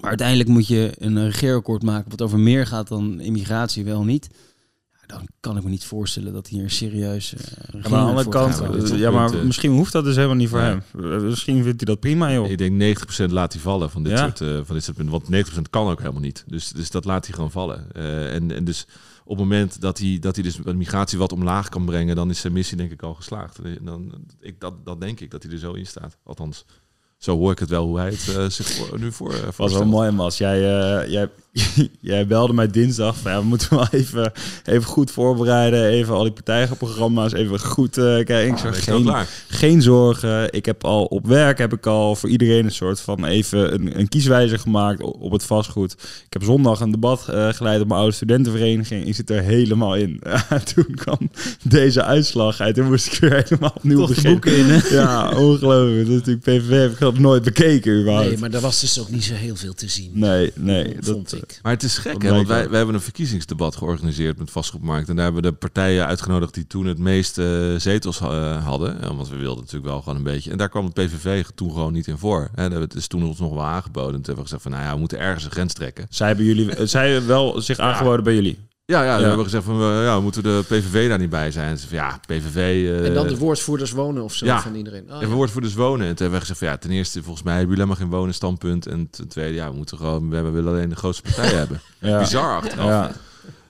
[0.00, 4.28] Maar uiteindelijk moet je een regeerakkoord maken wat over meer gaat dan immigratie, wel niet.
[5.06, 7.34] Dan kan ik me niet voorstellen dat hier een serieus.
[7.34, 7.40] eh,
[7.82, 9.42] Ja, maar aan de andere kant, Ja, eh, maar eh.
[9.42, 10.78] misschien hoeft dat dus helemaal niet voor Nee.
[10.96, 11.24] hem.
[11.26, 12.50] Misschien vindt hij dat prima, joh.
[12.50, 14.18] Ik denk 90% laat hij vallen van dit, Ja.
[14.18, 15.14] soort, eh, van dit soort punten.
[15.14, 16.44] Want 90% kan ook helemaal niet.
[16.46, 17.86] Dus, dus dat laat hij gewoon vallen.
[17.92, 18.86] Eh, en, en dus
[19.24, 22.30] op het moment dat hij, dat hij dus de migratie wat omlaag kan brengen, dan
[22.30, 23.58] is zijn missie denk ik al geslaagd.
[23.58, 26.18] En Dan, ik, dat, dat denk ik, dat hij er zo in staat.
[26.24, 26.64] Althans,
[27.18, 29.86] zo hoor ik het wel hoe hij het zich voor, nu voor, uh, was wel
[29.86, 30.38] mooi, Mas.
[30.38, 31.30] Jij, eh, jij,
[32.00, 33.16] jij belde mij dinsdag.
[33.16, 34.32] Van, ja, we moeten wel even,
[34.64, 35.84] even goed voorbereiden.
[35.84, 38.46] Even al die partijprogramma's even goed eh kijken.
[38.46, 38.84] Ik Ah, zeg,
[39.48, 40.52] geen, zorgen.
[40.52, 43.98] Ik heb al op werk heb ik al voor iedereen een soort van even een,
[43.98, 45.92] een kieswijzer gemaakt op het vastgoed.
[46.26, 49.06] Ik heb zondag een debat eh, geleid op mijn oude studentenvereniging.
[49.06, 50.20] Ik zit er helemaal in.
[50.74, 51.30] toen kwam
[51.62, 52.74] deze uitslag uit.
[52.74, 54.32] Toen moest ik weer helemaal opnieuw Toch beginnen.
[54.32, 54.78] boeken in, hè?
[54.96, 56.06] Ja, ongelooflijk.
[56.06, 58.28] Dat is natuurlijk PVV heb ik dat nooit bekeken überhaupt.
[58.28, 60.10] Nee, maar daar was dus ook niet zo heel veel te zien.
[60.12, 60.96] Nee, nee.
[61.00, 61.58] vond Dat, ik.
[61.62, 62.30] Maar het is gek, hè?
[62.30, 65.08] want wij, hebben een verkiezingsdebat georganiseerd met vastgoedmarkt.
[65.08, 69.16] En daar hebben we de partijen uitgenodigd die toen het meeste eh, zetels eh, hadden.
[69.16, 70.50] Want we wilden natuurlijk wel gewoon een beetje.
[70.50, 72.50] En daar kwam het PVV toen gewoon niet in voor.
[72.54, 72.68] Hè?
[72.68, 74.14] Dat is toen ons nog wel aangeboden.
[74.14, 76.06] En toen hebben we gezegd van, nou ja, we moeten ergens een grens trekken.
[76.10, 78.58] Zij hebben jullie, eh, zij hebben wel zich aangeboden bij jullie.
[78.86, 79.26] Ja, ja, we Ja.
[79.26, 81.68] hebben gezegd van, we- ja, moeten de PVV daar niet bij zijn?
[81.68, 82.56] En ze van, ja, PVV...
[82.56, 84.60] eh, En dan de woordvoerders wonen of zo ja.
[84.60, 85.02] van iedereen.
[85.04, 85.46] Oh, En ja.
[85.60, 86.06] dus wonen.
[86.06, 88.18] En toen hebben we gezegd van ja, ten eerste, volgens mij hebben jullie helemaal geen
[88.20, 88.86] wonen-standpunt.
[88.86, 91.80] En ten tweede, ja, we moeten gewoon, we willen alleen de grootste partij hebben.
[92.00, 92.18] Ja.
[92.18, 92.86] Bizar achteraf.
[92.88, 93.12] Ja.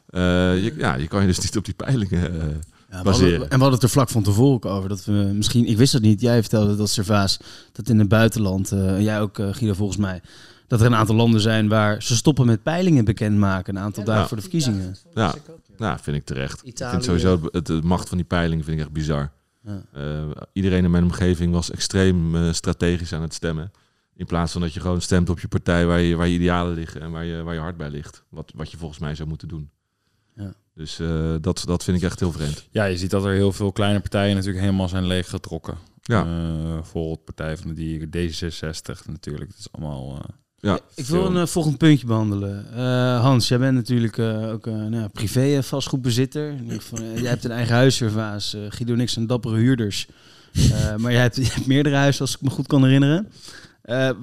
[0.07, 2.40] Eh, je, ja, je kan je dus niet op die peilingen.
[2.40, 2.46] eh,
[2.90, 3.31] Ja, we baseren.
[3.31, 4.88] hadden- en we hadden het er vlak van tevoren over.
[4.88, 7.38] Dat we misschien, ik wist dat niet, jij vertelde dat Servaas,
[7.72, 10.20] dat in het buitenland, eh, en jij ook eh, Guido volgens mij,
[10.66, 13.76] dat er een aantal landen zijn waar ze stoppen met peilingen bekendmaken.
[13.76, 14.26] Een aantal dagen Ja.
[14.29, 14.96] voor de verkiezingen.
[15.14, 15.35] Ja.
[15.76, 16.61] nou, vind ik terecht.
[16.64, 19.31] Ik vind sowieso het, de macht van die peilingen vind ik echt bizar.
[19.62, 19.83] Ja.
[19.92, 23.70] Eh, iedereen in mijn omgeving was extreem eh, strategisch aan het stemmen.
[24.14, 26.74] In plaats van dat je gewoon stemt op je partij waar je, waar je idealen
[26.74, 28.24] liggen en waar je, waar je hart bij ligt.
[28.29, 29.70] Wat, wat je volgens mij zou moeten doen.
[30.37, 30.55] Ja.
[30.74, 32.68] Dus eh, dat, dat vind ik echt heel vreemd.
[32.70, 35.79] ja, je ziet dat er heel veel kleine partijen natuurlijk helemaal zijn leeggetrokken.
[36.02, 36.20] Ja.
[36.20, 39.50] Eh, bijvoorbeeld Partij van de Dieren, D66 natuurlijk.
[39.50, 40.22] Dat is allemaal...
[40.60, 42.66] Ja, Ik wil een eh, volgend puntje behandelen.
[42.74, 46.54] Eh, Hans, jij bent natuurlijk eh, ook een nou, privé vastgoedbezitter.
[47.14, 48.54] Jij hebt een eigen huis, Servaas.
[48.54, 50.08] Eh, Guido en ik zijn dappere huurders.
[50.96, 53.28] Maar jij hebt, meerdere huizen, als ik me goed kan herinneren.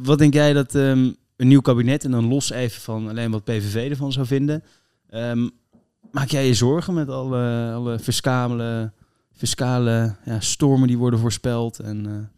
[0.03, 3.43] Wat denk jij dat ehm, een nieuw kabinet, en dan los even van alleen wat
[3.43, 4.63] PVV ervan zou vinden...
[5.09, 5.49] ehm,
[6.11, 8.91] maak jij je zorgen met alle, alle fiscale,
[9.35, 11.79] fiscale ja, stormen die worden voorspeld?
[11.79, 12.31] En,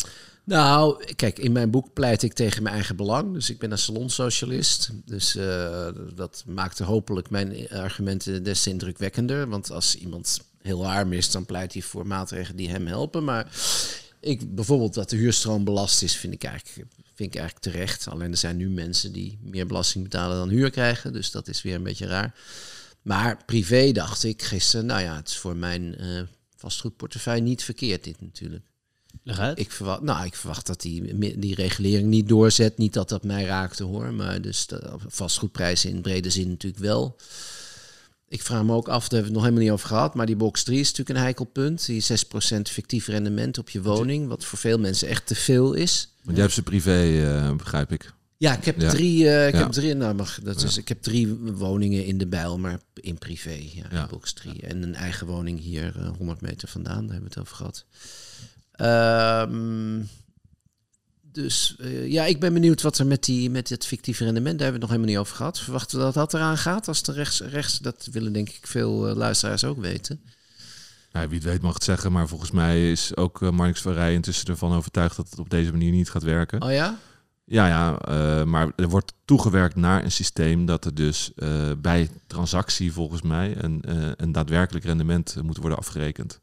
[0.45, 3.34] Nou, kijk, in mijn boek pleit ik tegen mijn eigen belang.
[3.34, 4.89] Dus ik ben een salonsocialist.
[5.05, 9.49] Dus eh, dat maakte hopelijk mijn argumenten des te indrukwekkender.
[9.49, 13.23] Want als iemand heel arm is, dan pleit hij voor maatregelen die hem helpen.
[13.23, 13.51] Maar
[14.19, 18.08] ik, bijvoorbeeld dat de huurstroom belast is, vind ik, eigenlijk, vind ik eigenlijk terecht.
[18.08, 21.13] Alleen er zijn nu mensen die meer belasting betalen dan huur krijgen.
[21.13, 22.36] Dus dat is weer een beetje raar.
[23.01, 26.21] Maar privé dacht ik gisteren, nou ja, het is voor mijn eh
[26.55, 28.65] vastgoedportefeuille niet verkeerd dit natuurlijk.
[29.26, 29.60] Leg uit.
[29.60, 32.78] Ik verwacht, nou, ik verwacht dat die, die regulering niet doorzet.
[32.78, 37.16] Niet dat dat mij raakte hoor, maar dus de vastgoedprijzen in brede zin natuurlijk wel.
[38.28, 40.26] Ik vraag me ook af, daar hebben we het nog helemaal niet over gehad, maar
[40.26, 41.86] die box 3 is natuurlijk een heikel punt.
[41.86, 46.10] Die 6% fictief rendement op je woning, wat voor veel mensen echt te veel is.
[46.24, 48.14] Want jij hebt ze privé, eh, begrijp ik.
[48.38, 48.90] Ja, ik heb Ja.
[48.90, 49.30] drie.
[49.30, 49.60] eh, ik Ja.
[49.60, 49.94] heb drie.
[49.94, 50.68] Nou, mag, dat Ja.
[50.68, 53.50] is, ik heb drie woningen in de Bijl, maar in privé.
[53.74, 54.02] Ja, Ja.
[54.02, 54.62] in box 3.
[54.62, 57.02] En een eigen woning hier, eh, 100 meter vandaan.
[57.04, 57.86] Daar hebben we het over gehad.
[58.76, 60.02] Ehm,
[61.36, 64.58] dus eh, ja, ik ben benieuwd wat er met, die, met het fictieve rendement.
[64.60, 65.60] Daar hebben we het nog helemaal niet over gehad.
[65.60, 69.08] Verwachten we dat dat eraan gaat als de rechts, rechts dat willen denk ik veel
[69.08, 70.22] eh, luisteraars ook weten.
[71.12, 73.94] Nou, wie het weet mag het zeggen, maar volgens mij is ook uh, Marnix van
[73.94, 76.62] Rij intussen ervan overtuigd dat het op deze manier niet gaat werken.
[76.62, 76.98] Oh ja?
[77.46, 81.32] Ja, ja, uh, maar er wordt toegewerkt naar een systeem dat er dus
[81.78, 83.84] bij transactie volgens mij een,
[84.18, 86.40] een daadwerkelijk rendement moet worden afgerekend.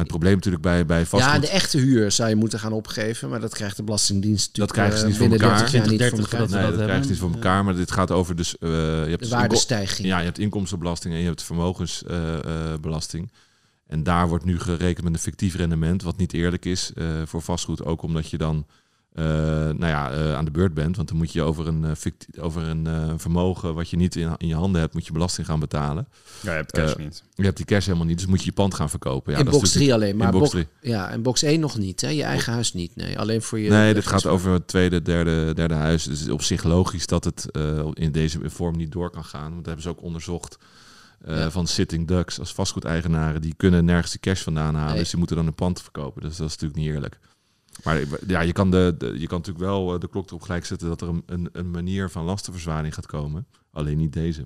[0.00, 1.34] Het probleem natuurlijk bij, bij vastgoed...
[1.34, 4.68] Ja, de echte huur zou je moeten gaan opgeven, maar dat krijgt de Belastingdienst Dat
[4.68, 5.58] natuurlijk krijgen ze niet voor elkaar.
[5.58, 6.62] 30 jaar niet 30 voor elkaar.
[6.62, 8.56] Nee, dat, krijg je niet voor elkaar, maar dit gaat over dus...
[8.60, 10.08] je hebt De waardestijging.
[10.08, 13.32] Ja, je hebt inkomstenbelasting en je hebt vermogensbelasting.
[13.86, 17.42] en daar wordt nu gerekend met een fictief rendement, wat niet eerlijk is uh, voor
[17.42, 17.84] vastgoed.
[17.84, 18.66] Ook omdat je dan
[19.14, 20.96] uh, nou ja, uh, aan de beurt bent.
[20.96, 21.96] Want dan moet je over een,
[22.40, 25.60] over een vermogen wat je niet in, in, je handen hebt, moet je belasting gaan
[25.60, 26.08] betalen.
[26.42, 27.22] Ja, je hebt cash niet.
[27.34, 29.32] Je hebt die cash helemaal niet, dus moet je je pand gaan verkopen.
[29.32, 30.92] Ja, in dat box is 3 alleen, maar in box box, 3.
[30.92, 32.08] ja, en box 1 nog niet, hè?
[32.08, 32.96] Je eigen huis niet.
[32.96, 33.70] Nee, alleen voor je.
[33.70, 36.04] Nee, dit gaat over het tweede, derde, derde huis.
[36.04, 39.24] Dus het is op zich logisch dat het uh, in deze vorm niet door kan
[39.24, 39.42] gaan.
[39.42, 40.58] Want dat hebben ze ook onderzocht.
[41.28, 41.50] Uh, ja.
[41.50, 43.40] Van sitting ducks als vastgoedeigenaren.
[43.40, 44.90] Die kunnen nergens de cash vandaan halen.
[44.90, 44.98] Nee.
[44.98, 46.22] Dus die moeten dan een pand verkopen.
[46.22, 47.18] Dus dat is natuurlijk niet eerlijk.
[47.84, 50.66] Maar ja, je kan, de, de, je kan natuurlijk wel eh, de klok erop gelijk
[50.66, 53.46] zetten dat er een, een, een manier van lastenverzwaring gaat komen.
[53.72, 54.42] Alleen niet deze.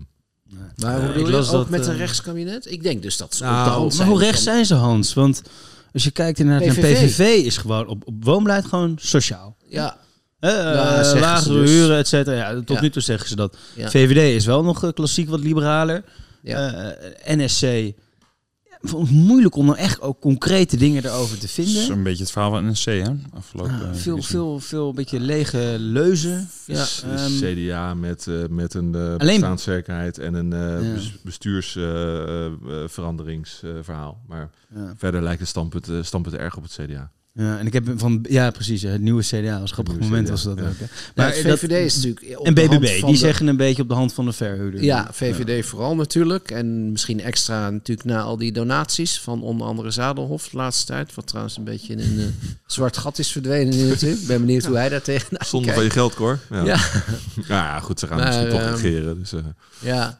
[0.48, 0.58] Nee.
[0.76, 2.70] Maar hoe uh, ik las ook dat, met een rechtskabinet?
[2.70, 5.14] Ik denk dus dat ze nou, op de hand Maar hoe rechts zijn ze, Hans?
[5.14, 5.42] Want
[5.92, 9.56] als je kijkt inderdaad naar PVV is gewoon op, op woonbeleid gewoon sociaal.
[9.68, 9.96] Ja.
[10.40, 11.70] Uh, ja, lagere dus.
[11.70, 12.36] huren, et cetera.
[12.36, 12.80] Ja, tot ja.
[12.80, 13.56] nu toe zeggen ze dat.
[13.74, 13.90] Ja.
[13.90, 16.04] VVD is wel nog klassiek wat liberaler.
[16.42, 16.94] Ja.
[17.26, 17.92] Uh, NSC
[18.84, 21.82] vond het moeilijk om nou echt ook concrete dingen erover te vinden.
[21.82, 23.10] Zo'n beetje het verhaal van NSC, hè?
[23.32, 23.78] Afgelopen.
[23.78, 26.48] Ja, veel, veel, veel, een beetje lege leuzen.
[26.66, 31.00] Ja, um, CDA met, uh, met een uh, bestaanszekerheid en een uh, ja.
[31.22, 34.22] bestuursveranderingsverhaal.
[34.26, 34.94] maar ja.
[34.96, 37.10] verder lijkt het standpunt, standpunt erg op het CDA.
[37.36, 40.30] Ja, en ik heb van, ja precies, het nieuwe CDA, was een grappig moment CDA,
[40.30, 40.64] was dat ja.
[40.64, 40.78] ook.
[40.78, 40.84] Hè.
[41.14, 42.46] Maar ja, het VVD dat, is natuurlijk...
[42.46, 44.82] En BBB, die de, zeggen een beetje op de hand van de verhuurder.
[44.82, 45.68] Ja, VVD ja.
[45.68, 46.50] vooral natuurlijk.
[46.50, 51.14] En misschien extra natuurlijk na al die donaties van onder andere Zadelhof de laatste tijd.
[51.14, 52.24] Wat trouwens een beetje in een uh,
[52.66, 54.20] zwart gat is verdwenen nu natuurlijk.
[54.20, 56.38] Ik ben benieuwd hoe hij daar tegenaan Zonder van je geld, Cor.
[56.50, 56.64] Ja.
[56.64, 56.78] Ja.
[57.48, 59.18] ja, goed, ze gaan maar, misschien toch regeren.
[59.18, 59.40] Dus, uh.
[59.78, 60.18] Ja,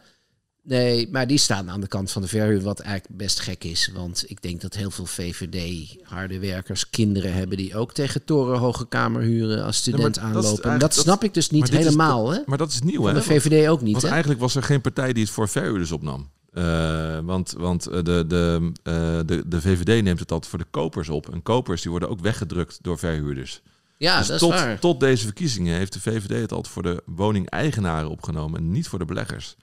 [0.67, 3.91] Nee, maar die staan aan de kant van de verhuur, wat eigenlijk best gek is.
[3.95, 9.65] Want ik denk dat heel veel VVD-harde werkers kinderen hebben die ook tegen torenhoge kamerhuren
[9.65, 10.71] als student ja, aanlopen.
[10.71, 12.33] Dat, dat snap dat, ik dus niet helemaal.
[12.33, 12.43] Is, hè?
[12.47, 13.15] Maar dat is nieuw, van hè?
[13.15, 13.93] de VVD ook niet.
[13.93, 14.11] Want hè?
[14.11, 16.29] eigenlijk was er geen partij die het voor verhuurders opnam.
[16.53, 21.09] Uh, want want de, de, uh, de, de VVD neemt het altijd voor de kopers
[21.09, 21.33] op.
[21.33, 23.63] En kopers die worden ook weggedrukt door verhuurders.
[23.97, 24.79] Ja, dus dat tot, is waar.
[24.79, 28.99] Tot deze verkiezingen heeft de VVD het altijd voor de woningeigenaren opgenomen en niet voor
[28.99, 29.57] de beleggers.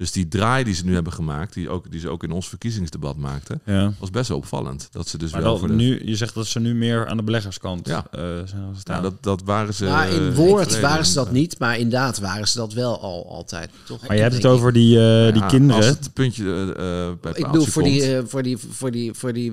[0.00, 2.48] Dus die draai die ze nu hebben gemaakt, die, ook, die ze ook in ons
[2.48, 3.92] verkiezingsdebat maakten, ja.
[3.98, 4.88] was best wel opvallend.
[4.92, 5.74] Dat ze dus maar wel dat, voor de...
[5.74, 8.06] nu, je zegt dat ze nu meer aan de beleggerskant ja.
[8.14, 8.96] uh, zijn staan.
[8.96, 9.84] Ja, dat, dat waren ze.
[9.84, 13.70] Maar in woord waren ze dat niet, maar inderdaad waren ze dat wel al altijd.
[13.84, 14.06] Toch?
[14.06, 15.76] Maar je hebt het over die, uh, die ja, kinderen.
[15.76, 16.74] Als het puntje uh,
[17.20, 19.52] bij het Ik bedoel, voor die, uh, voor die, voor die, voor die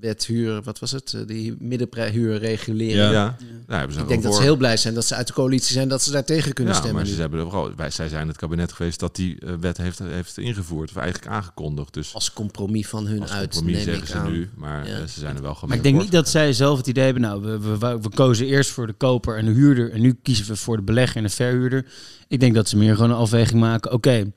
[0.00, 1.16] wethuur, wat was het?
[1.26, 2.96] die middenhuurregulering.
[2.96, 3.10] Ja.
[3.10, 3.36] ja.
[3.68, 3.80] ja.
[3.80, 6.02] ja ik denk dat ze heel blij zijn dat ze uit de coalitie zijn, dat
[6.02, 7.02] ze daar tegen kunnen ja, stemmen.
[7.02, 10.38] Maar ze hebben er wij, zij zijn het kabinet geweest dat die wet heeft, heeft
[10.38, 11.94] ingevoerd, of eigenlijk aangekondigd.
[11.94, 14.32] Dus als compromis van hun als uit, compromis zeggen ze aan.
[14.32, 15.06] nu, maar ja.
[15.06, 15.68] ze zijn er wel gewoon.
[15.68, 17.22] Maar ik denk niet dat zij zelf het idee hebben.
[17.22, 20.46] Nou, we, we, we kozen eerst voor de koper en de huurder, en nu kiezen
[20.46, 21.86] we voor de belegger en de verhuurder.
[22.28, 23.92] Ik denk dat ze meer gewoon een afweging maken.
[23.92, 24.32] Oké, okay,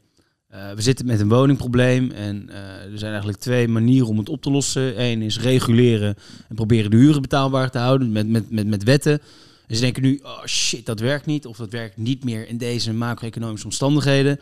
[0.56, 2.56] uh, we zitten met een woningprobleem en uh,
[2.92, 5.02] er zijn eigenlijk twee manieren om het op te lossen.
[5.02, 6.16] Eén is reguleren
[6.50, 9.22] en proberen de huren betaalbaar te houden met, met, met, met wetten.
[9.68, 11.46] En ze denken nu, oh shit, dat werkt niet.
[11.46, 14.40] Of dat werkt niet meer in deze macro-economische omstandigheden.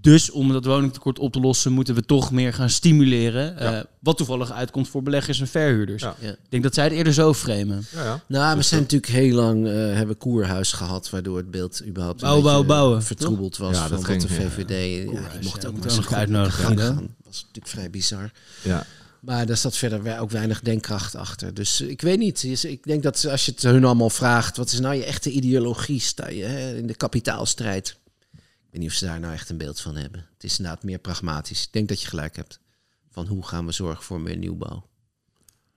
[0.00, 3.54] Dus om dat woningtekort op te lossen, moeten we toch meer gaan stimuleren.
[3.58, 3.78] Ja.
[3.78, 6.02] Uh, wat toevallig uitkomt voor beleggers en verhuurders.
[6.02, 6.14] Ja.
[6.20, 6.30] Ja.
[6.30, 7.86] Ik denk dat zij het eerder zo framen.
[8.26, 12.44] Nou, we zijn natuurlijk heel lang uh, hebben koerhuis gehad, waardoor het beeld überhaupt bouwen,
[12.44, 13.02] bouwen, bouwen.
[13.02, 13.76] vertroebeld was.
[13.76, 15.20] Ja, dat van ging, wat de VVD ja.
[15.20, 16.76] ja, mocht ook nog nog uitnodigen.
[16.76, 18.30] Dat was natuurlijk vrij bizar.
[18.62, 18.86] Ja.
[19.20, 21.54] Maar daar zat verder ook weinig denkkracht achter.
[21.54, 22.64] Dus ik weet niet.
[22.64, 26.00] Ik denk dat als je het hun allemaal vraagt, wat is nou je echte ideologie?
[26.00, 27.96] Sta je hè, in de kapitaalstrijd?
[28.78, 30.26] Weet niet of ze daar nou echt een beeld van hebben.
[30.34, 31.64] Het is inderdaad meer pragmatisch.
[31.64, 32.60] Ik denk dat je gelijk hebt.
[33.10, 34.86] Van hoe gaan we zorgen voor meer nieuwbouw?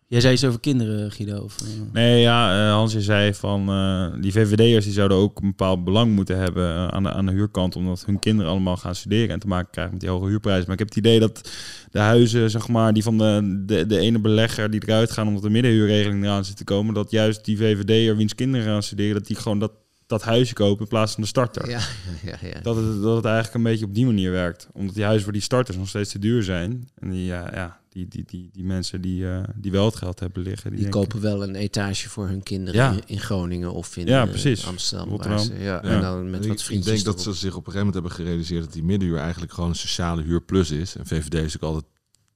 [0.07, 1.39] Jij zei iets over kinderen, Guido?
[1.39, 1.67] Of, uh...
[1.93, 5.83] Nee, ja, uh, Hans, je zei van uh, die VVD'ers die zouden ook een bepaald
[5.83, 9.39] belang moeten hebben aan, de, aan de huurkant, omdat hun kinderen allemaal gaan studeren en
[9.39, 10.63] te maken krijgen met die hoge huurprijzen.
[10.63, 11.49] Maar ik heb het idee dat
[11.91, 15.43] de huizen, zeg maar, die van de, de, de ene belegger die eruit gaan omdat
[15.43, 19.27] de middenhuurregeling eraan zit te komen, dat juist die VVD'er wiens kinderen gaan studeren, dat
[19.27, 19.71] die gewoon dat
[20.12, 21.69] dat huisje kopen in plaats van de starter.
[21.69, 21.80] Ja,
[22.32, 22.60] ja, ja.
[22.62, 24.67] Dat, het, dat het eigenlijk een beetje op die manier werkt.
[24.74, 26.89] Omdat die huizen voor die starters nog steeds te duur zijn.
[26.95, 30.19] En die, ja, ja, die, die, die, die mensen die, eh, die wel het geld
[30.19, 30.69] hebben liggen...
[30.71, 32.91] Die, Die denken- kopen wel een etage voor hun kinderen Ja.
[32.91, 34.65] in, in Groningen of in Ja, eh, precies.
[34.65, 35.10] Amsterdam.
[35.10, 35.38] Rotterdam.
[35.38, 35.82] Waar ze, ja, Ja.
[35.82, 37.34] En dan met Ik- wat vriendjes Ik denk dat erop.
[37.36, 40.21] ze zich op een gegeven moment hebben gerealiseerd dat die middenhuur eigenlijk gewoon een sociale
[40.21, 40.95] huur plus is.
[40.95, 41.86] En VVD is ook altijd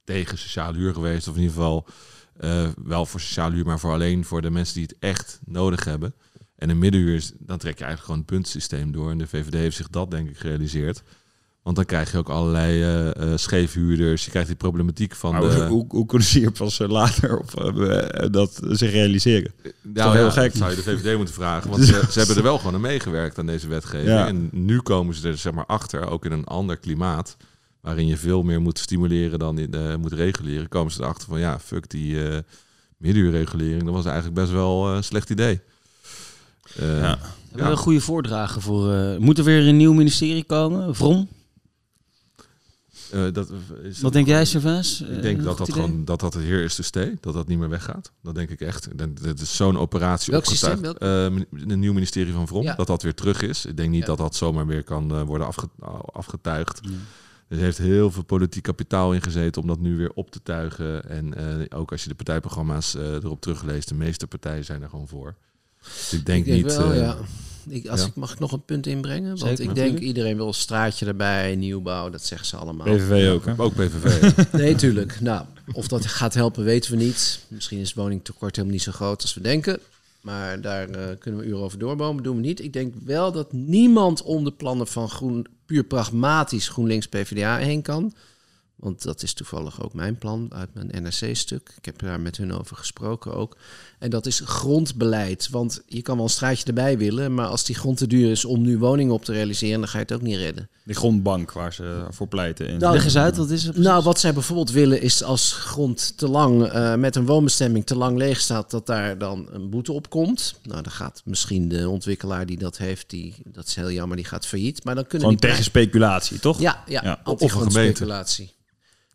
[0.03, 1.27] tegen sociale huur geweest.
[1.27, 1.85] Of in ieder geval
[2.39, 5.83] eh, wel voor sociale huur, maar voor alleen voor de mensen die het echt nodig
[5.83, 6.13] hebben.
[6.55, 9.11] En een middenhuur is, dan trek je eigenlijk gewoon een puntensysteem door.
[9.11, 11.03] En de VVD heeft zich dat denk ik gerealiseerd.
[11.65, 14.23] Want dan krijg je ook allerlei eh eh, scheefhuurders.
[14.25, 15.65] Je krijgt die problematiek van de...
[15.65, 17.73] hoe, hoe, kunnen ze hier pas eh, later op
[18.31, 19.53] dat zich realiseren?
[19.81, 20.51] Nou, heel ja, gek?
[20.51, 21.69] dat zou je de VVD moeten vragen.
[21.69, 24.07] Want ze, ze hebben er wel gewoon aan meegewerkt aan deze wetgeving.
[24.07, 24.27] Ja.
[24.27, 27.37] En nu komen ze er zeg maar achter, ook in een ander klimaat,
[27.81, 31.59] waarin je veel meer moet stimuleren dan in, moet reguleren, komen ze erachter van ja,
[31.59, 32.17] fuck die
[32.97, 35.61] middenuurregulering, dat was eigenlijk best wel een slecht idee.
[36.79, 37.17] Eh, Ja.
[37.51, 38.93] We hebben een goede voordragen voor...
[38.93, 40.95] eh, moet er weer een nieuw ministerie komen?
[40.95, 41.27] Vrom?
[43.11, 43.51] eh, dat,
[43.83, 45.01] is Wat denk jij, Servaas?
[45.01, 47.57] Ik denk dat dat gewoon dat dat het hier is to stay, dat dat niet
[47.59, 48.11] meer weggaat.
[48.21, 48.87] Dat denk ik echt.
[49.23, 50.79] Dat is zo'n operatie Welk opgetuigd.
[50.85, 50.97] systeem?
[50.97, 52.75] Eh, een nieuw ministerie van Vrom, Ja.
[52.75, 53.65] dat dat weer terug is.
[53.65, 54.05] Ik denk niet Ja.
[54.05, 55.69] dat dat zomaar weer kan eh, worden afge-
[56.13, 56.79] afgetuigd.
[57.47, 61.09] Er heeft heel veel politiek kapitaal in gezeten om dat nu weer op te tuigen.
[61.09, 61.33] En
[61.69, 65.35] eh, ook als je de partijprogramma's erop terugleest, de meeste partijen zijn er gewoon voor.
[65.93, 66.77] Dus ik denk, Ik denk niet.
[66.77, 67.17] wel, eh, ja.
[67.67, 68.05] Ik, als ja.
[68.05, 71.05] ik mag ik nog een punt inbrengen, want Zeker, ik denk iedereen wil een straatje
[71.05, 72.85] erbij, nieuwbouw, dat zeggen ze allemaal.
[72.85, 73.53] PVV ook, hè?
[73.57, 74.31] Ook PVV.
[74.51, 75.21] Nee, tuurlijk.
[75.21, 77.39] Nou, of dat gaat helpen, weten we niet.
[77.47, 79.79] Misschien is het woningtekort helemaal niet zo groot als we denken.
[80.21, 82.23] Maar daar eh, kunnen we uren over doorbomen.
[82.23, 82.63] Doen we niet.
[82.63, 87.81] Ik denk wel dat niemand om de plannen van groen, puur pragmatisch GroenLinks PvdA heen
[87.81, 88.13] kan.
[88.75, 91.73] Want dat is toevallig ook mijn plan uit mijn NRC-stuk.
[91.77, 93.57] Ik heb daar met hun over gesproken ook.
[93.99, 95.49] En dat is grondbeleid.
[95.49, 98.45] Want je kan wel een straatje erbij willen, maar als die grond te duur is
[98.45, 100.69] om nu woningen op te realiseren, dan ga je het ook niet redden.
[100.83, 102.67] Die grondbank waar ze voor pleiten.
[102.67, 102.77] In.
[102.77, 103.89] Nou, Leg eens uit, wat is het precies?
[103.89, 107.95] Nou, wat zij bijvoorbeeld willen is als grond te lang eh, met een woonbestemming te
[107.95, 110.59] lang leeg staat, dat daar dan een boete op komt.
[110.63, 114.25] Nou, dan gaat misschien de ontwikkelaar die dat heeft, die, dat is heel jammer, die
[114.25, 114.83] gaat failliet.
[114.83, 116.59] Maar dan kunnen Gewoon die tegen speculatie, toch?
[116.59, 117.19] Ja, ja, Ja.
[117.23, 118.53] Antigrondspeculatie.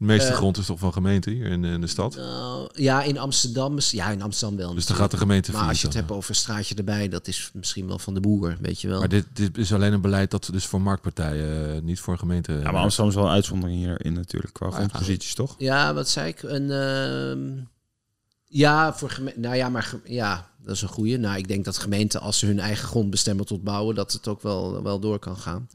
[0.00, 2.16] De meeste Eh, grond is toch van gemeente hier in, in de stad?
[2.16, 4.74] Nou, ja, in Amsterdam, is- ja, in Amsterdam wel.
[4.74, 7.26] Dus dan gaat de gemeente Maar als je het hebt over een straatje erbij, dat
[7.26, 8.98] is misschien wel van de boer, weet je wel.
[8.98, 12.60] Maar dit, dit is alleen een beleid dat dus voor marktpartijen, eh, niet voor gemeenten.
[12.60, 15.54] Ja, maar Amsterdam is wel een uitzondering hierin natuurlijk, qua grondposities, toch?
[15.58, 16.42] Ja, wat zei ik?
[16.42, 17.64] Een, ehm,
[18.46, 21.16] ja, voor geme- nou ja, maar ja, dat is een goede.
[21.16, 24.28] Nou, ik denk dat gemeenten, als ze hun eigen grond bestemmen tot bouwen, dat het
[24.28, 25.68] ook wel, wel door kan gaan.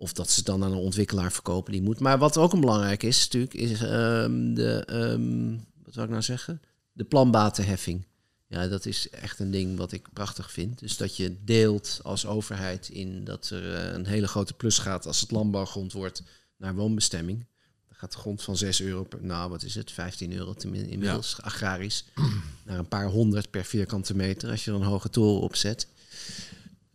[0.00, 2.00] Of dat ze het dan aan een ontwikkelaar verkopen die moet.
[2.00, 5.50] Maar wat ook een belangrijk is, natuurlijk, is ehm, de, ehm,
[5.84, 6.62] wat zou ik nou zeggen?
[6.92, 8.06] De planbatenheffing.
[8.46, 10.78] Ja, dat is echt een ding wat ik prachtig vind.
[10.78, 15.06] Dus dat je deelt als overheid in dat er eh, een hele grote plus gaat
[15.06, 16.22] als het landbouwgrond wordt
[16.56, 17.46] naar woonbestemming.
[17.88, 21.42] Dan gaat de grond van 6 euro per, nou wat is het, 15 euro inmiddels,
[21.42, 22.04] agrarisch,
[22.66, 25.86] naar een paar honderd per vierkante meter als je er een hoge toren opzet.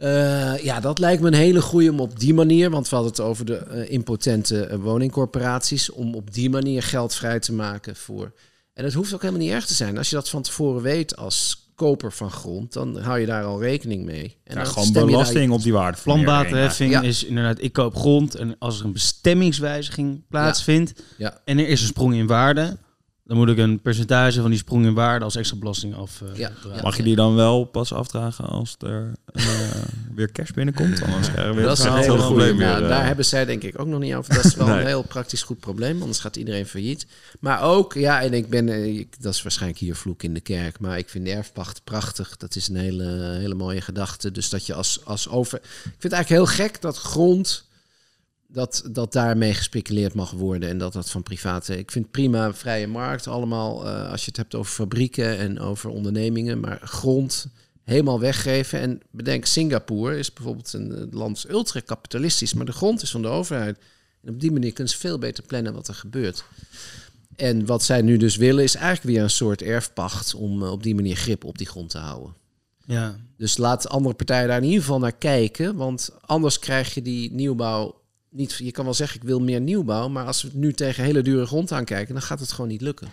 [0.03, 3.13] Eh, ja, dat lijkt me een hele goede om op die manier, want we hadden
[3.13, 7.95] het over de eh, impotente eh, woningcorporaties, om op die manier geld vrij te maken
[7.95, 8.31] voor.
[8.73, 9.97] En het hoeft ook helemaal niet erg te zijn.
[9.97, 13.61] Als je dat van tevoren weet als koper van grond, dan hou je daar al
[13.61, 14.37] rekening mee.
[14.43, 15.97] En Ja, dan gewoon daar- belasting op die waarde.
[16.03, 17.01] Planbatenheffing Ja.
[17.01, 21.41] is inderdaad, ik koop grond en als er een bestemmingswijziging plaatsvindt Ja.
[21.45, 22.77] en er is een sprong in waarde,
[23.25, 26.21] dan moet ik een percentage van die sprong in waarde als extra belasting af.
[26.21, 26.51] eh, Ja.
[26.81, 29.43] Mag je die dan wel pas afdragen als er eh,
[30.15, 31.01] weer cash binnenkomt?
[31.03, 32.15] Anders krijgen we weer Dat is een goede.
[32.15, 32.89] probleem Nou, weer, eh.
[32.89, 34.33] daar hebben zij denk ik ook nog niet over.
[34.35, 34.79] Dat is wel Nee.
[34.79, 37.05] een heel praktisch goed probleem, anders gaat iedereen failliet.
[37.39, 40.79] Maar ook, ja, en ik ben, ik- dat is waarschijnlijk hier vloek in de kerk,
[40.79, 42.37] maar ik vind de erfpacht prachtig.
[42.37, 44.31] Dat is een hele, hele mooie gedachte.
[44.31, 45.57] Dus dat je als, als over...
[45.63, 47.67] Ik vind het eigenlijk heel gek dat grond,
[48.53, 51.77] dat, dat daarmee gespeculeerd mag worden en dat dat van private...
[51.77, 55.89] Ik vind prima vrije markt allemaal, eh, als je het hebt over fabrieken en over
[55.89, 57.47] ondernemingen, maar grond
[57.83, 58.79] helemaal weggeven.
[58.79, 63.27] En bedenk, Singapore is bijvoorbeeld een eh, land ultra-kapitalistisch, maar de grond is van de
[63.27, 63.77] overheid.
[64.23, 66.43] En op die manier kunnen ze veel beter plannen wat er gebeurt.
[67.35, 70.83] En wat zij nu dus willen is eigenlijk weer een soort erfpacht om eh, op
[70.83, 72.33] die manier grip op die grond te houden.
[72.85, 73.15] Ja.
[73.37, 77.31] Dus laat andere partijen daar in ieder geval naar kijken, want anders krijg je die
[77.31, 78.01] nieuwbouw
[78.33, 78.53] niet.
[78.53, 81.45] Je kan wel zeggen ik wil meer nieuwbouw, maar als we nu tegen hele dure
[81.45, 83.07] grond aankijken, dan gaat het gewoon niet lukken.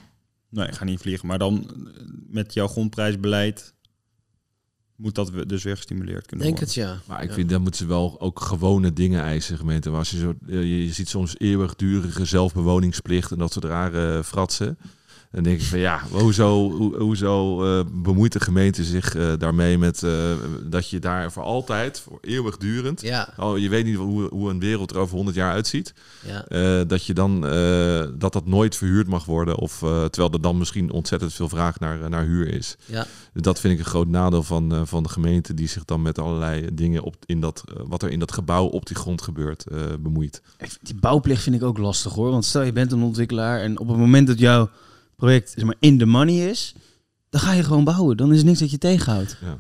[0.49, 1.27] Nee, ga niet vliegen.
[1.29, 3.75] Maar dan eh, met jouw grondprijsbeleid
[4.97, 6.75] moet dat we- dus weer gestimuleerd kunnen Denk worden.
[6.83, 7.01] het ja.
[7.09, 7.35] Maar ik Ja.
[7.35, 9.91] vind, dan moeten ze wel ook gewone dingen eisen, gemeente.
[9.91, 14.79] Als je, zo, eh, je, je ziet soms eeuwigdurige zelfbewoningsplicht en dat soort rare fratsen.
[15.33, 19.79] Dan denk ik van ja, hoezo, hoe, hoezo eh, bemoeit de gemeente zich eh, daarmee
[19.79, 20.13] met eh,
[20.63, 24.59] dat je daar voor altijd, voor eeuwigdurend, Ja, oh, je weet niet hoe, hoe een
[24.61, 25.95] wereld er over 100 jaar uitziet,
[26.27, 26.45] ja.
[26.47, 30.41] eh, dat je dan eh, dat dat nooit verhuurd mag worden, of eh, terwijl er
[30.41, 32.77] dan misschien ontzettend veel vraag naar, naar huur is.
[32.87, 33.07] ja.
[33.33, 36.03] Dus dat vind ik een groot nadeel van, eh, van de gemeente die zich dan
[36.03, 39.67] met allerlei dingen op in dat wat er in dat gebouw op die grond gebeurt
[39.67, 40.43] eh, bemoeit.
[40.83, 42.31] Die bouwplicht vind ik ook lastig hoor.
[42.31, 44.69] Want stel je bent een ontwikkelaar en op het moment dat jouw
[45.21, 46.75] project zeg maar, in de money is,
[47.31, 48.17] dan ga je gewoon bouwen.
[48.17, 49.37] Dan is er niks dat je tegenhoudt.
[49.41, 49.59] Ja.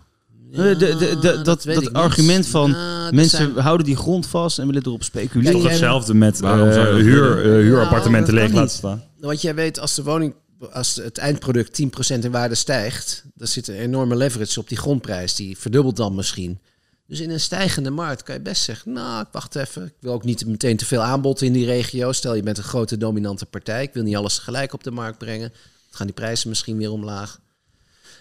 [0.51, 1.93] de- de- de- dat- dat niet.
[1.93, 5.53] argument van Ja, Mensen zijn- houden die grond vast en willen erop speculeren.
[5.53, 6.55] Toch Kijk, hetzelfde met eh,
[6.95, 9.03] huur, eh, huurappartementen Nou, leeg laten staan.
[9.21, 10.35] Want jij weet, als de woning,
[10.73, 15.35] als het eindproduct 10% in waarde stijgt, dan zit er enorme leverage op die grondprijs.
[15.35, 16.59] Die verdubbelt dan misschien.
[17.11, 19.85] Dus in een stijgende markt kan je best zeggen, nou, ik wacht even.
[19.85, 22.13] Ik wil ook niet meteen te veel aanbod in die regio.
[22.13, 23.83] Stel, je bent een grote dominante partij.
[23.83, 25.49] Ik wil niet alles gelijk op de markt brengen.
[25.49, 25.59] Dan
[25.91, 27.41] gaan die prijzen misschien weer omlaag.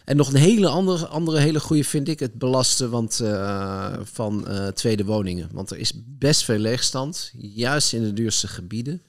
[0.06, 4.48] En nog een hele andere, andere hele goede vind ik het belasten want, eh, van
[4.48, 5.50] eh, tweede woningen.
[5.52, 9.02] Want er is best veel leegstand, juist in de duurste gebieden.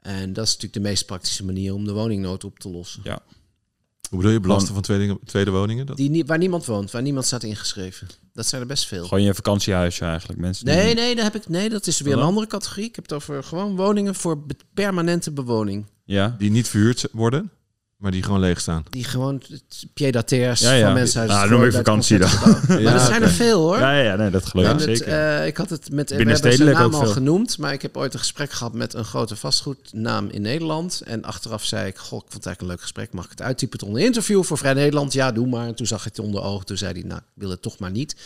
[0.00, 3.02] En dat is natuurlijk de meest praktische manier om de woningnood op te lossen.
[4.10, 5.86] Hoe bedoel je belasten van tweede, tweede woningen?
[5.86, 8.08] Dat, Die, nie- waar niemand woont, waar niemand staat ingeschreven.
[8.32, 9.04] Dat zijn er best veel.
[9.06, 10.40] Gewoon je vakantiehuisje eigenlijk.
[10.40, 12.84] Mensen die- Nee, nee, daar heb ik, nee, dat is weer een andere categorie.
[12.88, 15.86] Ik heb het over gewoon woningen voor be- permanente bewoning.
[16.04, 16.34] Ja.
[16.38, 17.50] die niet verhuurd worden,
[18.04, 18.84] maar die gewoon leeg staan.
[18.90, 19.42] Die gewoon
[19.94, 20.84] pied-à-terres Ja, ja.
[20.84, 22.28] van mensen uit Nou, noem ik vakantie dan.
[22.68, 23.78] Maar Ja, er zijn er veel hoor.
[23.78, 25.12] Ja, ja, nee, dat geloof En ik het, zeker.
[25.38, 27.12] eh, ik had het met we hebben zijn naam al veel.
[27.12, 31.00] genoemd, maar ik heb ooit een gesprek gehad met een grote vastgoednaam in Nederland.
[31.04, 33.12] En achteraf zei ik, goh, ik vond het eigenlijk een leuk gesprek.
[33.12, 35.12] Mag ik het uittypen onder interview voor Vrij Nederland?
[35.12, 35.66] Ja, doe maar.
[35.66, 36.66] En toen zag ik het onder ogen.
[36.66, 38.16] Toen zei hij, nou, ik wil het toch maar niet.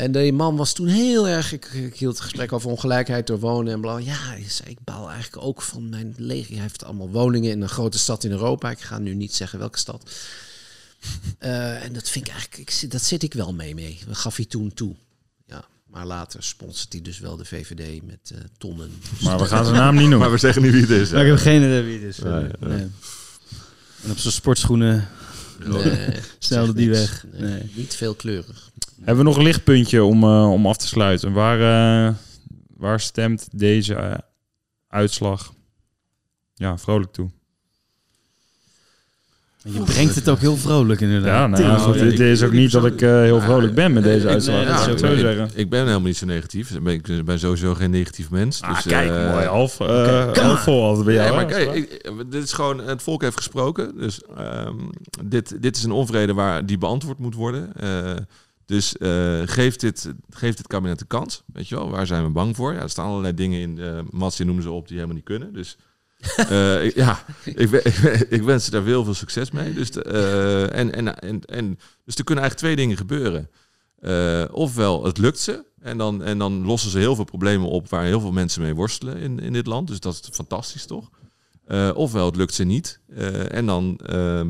[0.00, 1.52] En die man was toen heel erg.
[1.52, 3.98] Ik, ik hield het gesprek over ongelijkheid door wonen en bla.
[3.98, 4.32] Ja,
[4.64, 6.52] ik baal eigenlijk ook van mijn leger.
[6.52, 8.70] Hij heeft allemaal woningen in een grote stad in Europa.
[8.70, 10.10] Ik ga nu niet zeggen welke stad.
[11.38, 13.98] Eh, en dat vind ik eigenlijk, ik, zit- dat zit ik wel mee mee.
[14.06, 14.94] Dat gaf hij toen toe.
[15.46, 18.90] Ja, maar later sponsort hij dus wel de VVD met eh, tonnen.
[19.22, 20.30] Maar we gaan zijn naam niet Maar noemen.
[20.30, 21.10] we zeggen niet wie het is.
[21.10, 22.18] Maar ik heb geen idee wie het is.
[22.18, 22.86] Nee, nee.
[24.02, 25.08] En op zijn sportschoenen
[25.66, 26.98] Nee, snelde die niks.
[27.00, 27.24] weg.
[27.32, 27.70] Nee, Nee.
[27.74, 28.70] Niet veelkleurig.
[28.96, 31.32] Hebben we nog een lichtpuntje om, eh, om af te sluiten?
[31.32, 31.58] Waar,
[32.08, 32.14] eh,
[32.76, 34.18] waar stemt deze eh,
[34.88, 35.52] uitslag
[36.54, 37.30] ja, vrolijk toe?
[39.64, 41.40] Je brengt het ook heel vrolijk inderdaad.
[41.40, 44.02] Ja, nou ja, Nou, het is ook niet dat ik eh, heel vrolijk ben met
[44.02, 44.54] deze uitslag.
[44.86, 45.50] nee, ik ik, zeggen.
[45.54, 46.70] ik ben helemaal niet zo negatief.
[46.70, 48.62] Ik ben, ik ben sowieso geen negatief mens.
[48.62, 49.46] Ah, dus, kijk, eh, mooi.
[49.46, 49.86] Half, eh
[50.32, 51.26] come half vol altijd bij jou.
[51.28, 53.98] Ja, maar kijk, ik- dit is gewoon, het volk heeft gesproken.
[53.98, 54.76] Dus ehm,
[55.24, 57.72] dit, dit is een onvrede waar die beantwoord moet worden.
[57.76, 58.12] Eh,
[58.66, 61.42] dus eh geef, dit, geef dit kabinet de kans.
[61.52, 62.72] Weet je wel, waar zijn we bang voor?
[62.72, 63.78] Ja, er staan allerlei dingen in.
[63.78, 65.52] eh Mats, die noemen ze op die helemaal niet kunnen.
[65.52, 65.76] Dus
[66.36, 67.70] eh, ja, ik,
[68.36, 69.72] ik, wens ze daar heel veel succes mee.
[69.72, 73.50] Dus, eh, en, en, en, dus er kunnen eigenlijk twee dingen gebeuren.
[73.98, 75.64] Eh, ofwel, het lukt ze.
[75.80, 78.74] En dan, en dan lossen ze heel veel problemen op waar heel veel mensen mee
[78.74, 79.88] worstelen in, in dit land.
[79.88, 81.10] Dus dat is fantastisch, toch?
[81.94, 83.00] Ofwel, het lukt ze niet.
[83.48, 84.00] En dan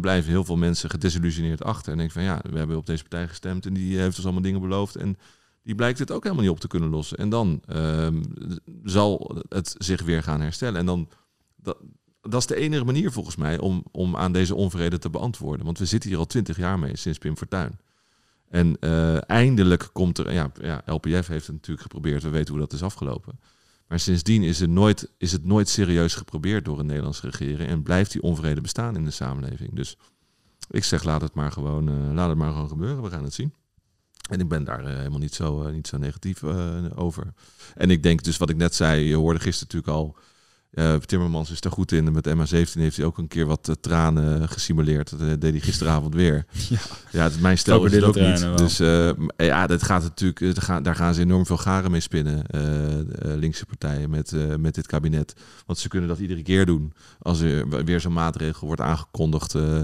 [0.00, 1.92] blijven heel veel mensen gedesillusioneerd achter.
[1.92, 4.42] En denken van ja, we hebben op deze partij gestemd en die heeft ons allemaal
[4.42, 4.96] dingen beloofd.
[4.96, 5.18] En
[5.62, 7.18] die blijkt het ook helemaal niet op te kunnen lossen.
[7.18, 8.22] En dan ehm,
[8.84, 10.78] zal het zich weer gaan herstellen.
[10.80, 11.08] En dan,
[11.62, 11.76] dat,
[12.20, 15.64] dat is de enige manier volgens mij om, om aan deze onvrede te beantwoorden.
[15.64, 17.78] Want we zitten hier al twintig jaar mee, sinds Pim Fortuyn.
[18.48, 22.62] En eh, eindelijk komt er, ja, ja, LPF heeft het natuurlijk geprobeerd, we weten hoe
[22.62, 23.40] dat is afgelopen.
[23.88, 27.82] Maar sindsdien is, er nooit, is het nooit serieus geprobeerd door een Nederlandse regering en
[27.82, 29.74] blijft die onvrede bestaan in de samenleving.
[29.74, 29.96] Dus
[30.70, 33.34] ik zeg, laat het maar gewoon, eh, laat het maar gewoon gebeuren, we gaan het
[33.34, 33.54] zien.
[34.30, 36.44] En ik ben daar eh, helemaal niet zo, niet zo negatief
[36.94, 37.32] over.
[37.74, 40.16] En ik denk dus wat ik net zei, je hoorde gisteren natuurlijk al,
[40.70, 42.12] eh, Timmermans is daar goed in.
[42.12, 45.10] Met MH17 heeft hij ook een keer wat eh, tranen gesimuleerd.
[45.10, 46.44] Dat eh, deed hij gisteravond weer.
[46.68, 46.78] Ja.
[47.12, 48.40] Ja, het, mijn stel is het ook niet.
[48.40, 48.56] wel.
[48.56, 51.90] Dus eh, ja, dat gaat natuurlijk, eh, daar gaan, daar gaan ze enorm veel garen
[51.90, 52.46] mee spinnen.
[52.46, 53.04] eh, eh,
[53.38, 55.34] linkse partijen met, eh, met dit kabinet.
[55.66, 56.92] Want ze kunnen dat iedere keer doen.
[57.18, 59.80] Als er weer zo'n maatregel wordt aangekondigd, eh,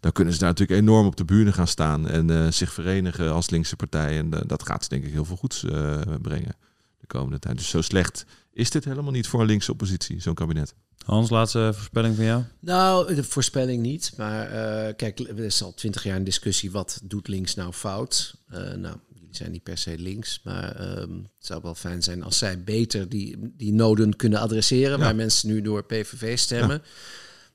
[0.00, 3.32] dan kunnen ze daar natuurlijk enorm op de bühne gaan staan en eh, zich verenigen
[3.32, 4.18] als linkse partij.
[4.18, 6.56] En eh, dat gaat ze denk ik heel veel goeds eh, brengen
[7.00, 7.56] de komende tijd.
[7.56, 8.24] Dus zo slecht
[8.58, 10.74] is dit helemaal niet voor een linkse oppositie, zo'n kabinet.
[11.04, 12.42] Hans, laatste voorspelling van jou?
[12.60, 14.12] Nou, de voorspelling niet.
[14.16, 16.70] Maar eh, kijk, er is al twintig jaar een discussie.
[16.70, 18.34] Wat doet links nou fout?
[18.48, 20.40] Eh, nou, jullie zijn niet per se links.
[20.44, 24.98] Maar ehm, het zou wel fijn zijn als zij beter die, die noden kunnen adresseren.
[24.98, 25.04] Ja.
[25.04, 26.82] Waar mensen nu door PVV stemmen.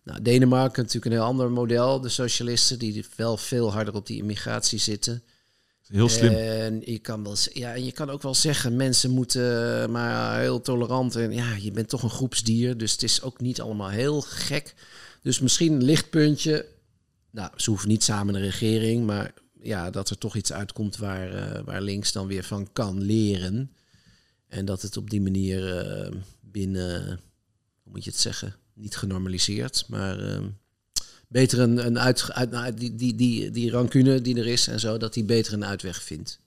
[0.04, 2.01] Nou, Denemarken natuurlijk een heel ander model.
[2.01, 5.24] De socialisten die wel veel harder op die immigratie zitten.
[5.88, 6.34] Heel slim.
[6.34, 10.62] En je kan, wel, ja, en je kan ook wel zeggen, mensen moeten maar heel
[10.62, 11.16] tolerant.
[11.16, 14.74] En ja, je bent toch een groepsdier, dus het is ook niet allemaal heel gek.
[15.22, 16.66] Dus misschien een lichtpuntje.
[17.32, 21.34] Nou, ze hoeven niet samen de regering, maar ja, dat er toch iets uitkomt waar,
[21.34, 23.72] eh, waar links dan weer van kan leren.
[24.48, 26.12] En dat het op die manier eh,
[26.42, 27.06] binnen,
[27.84, 30.42] hoe moet je het zeggen, niet genormaliseerd, maar eh,
[31.34, 34.80] beter een, een uit, uit nou, die, die, die, die rancune die er is en
[34.80, 36.40] zo, dat die beter een uitweg vindt.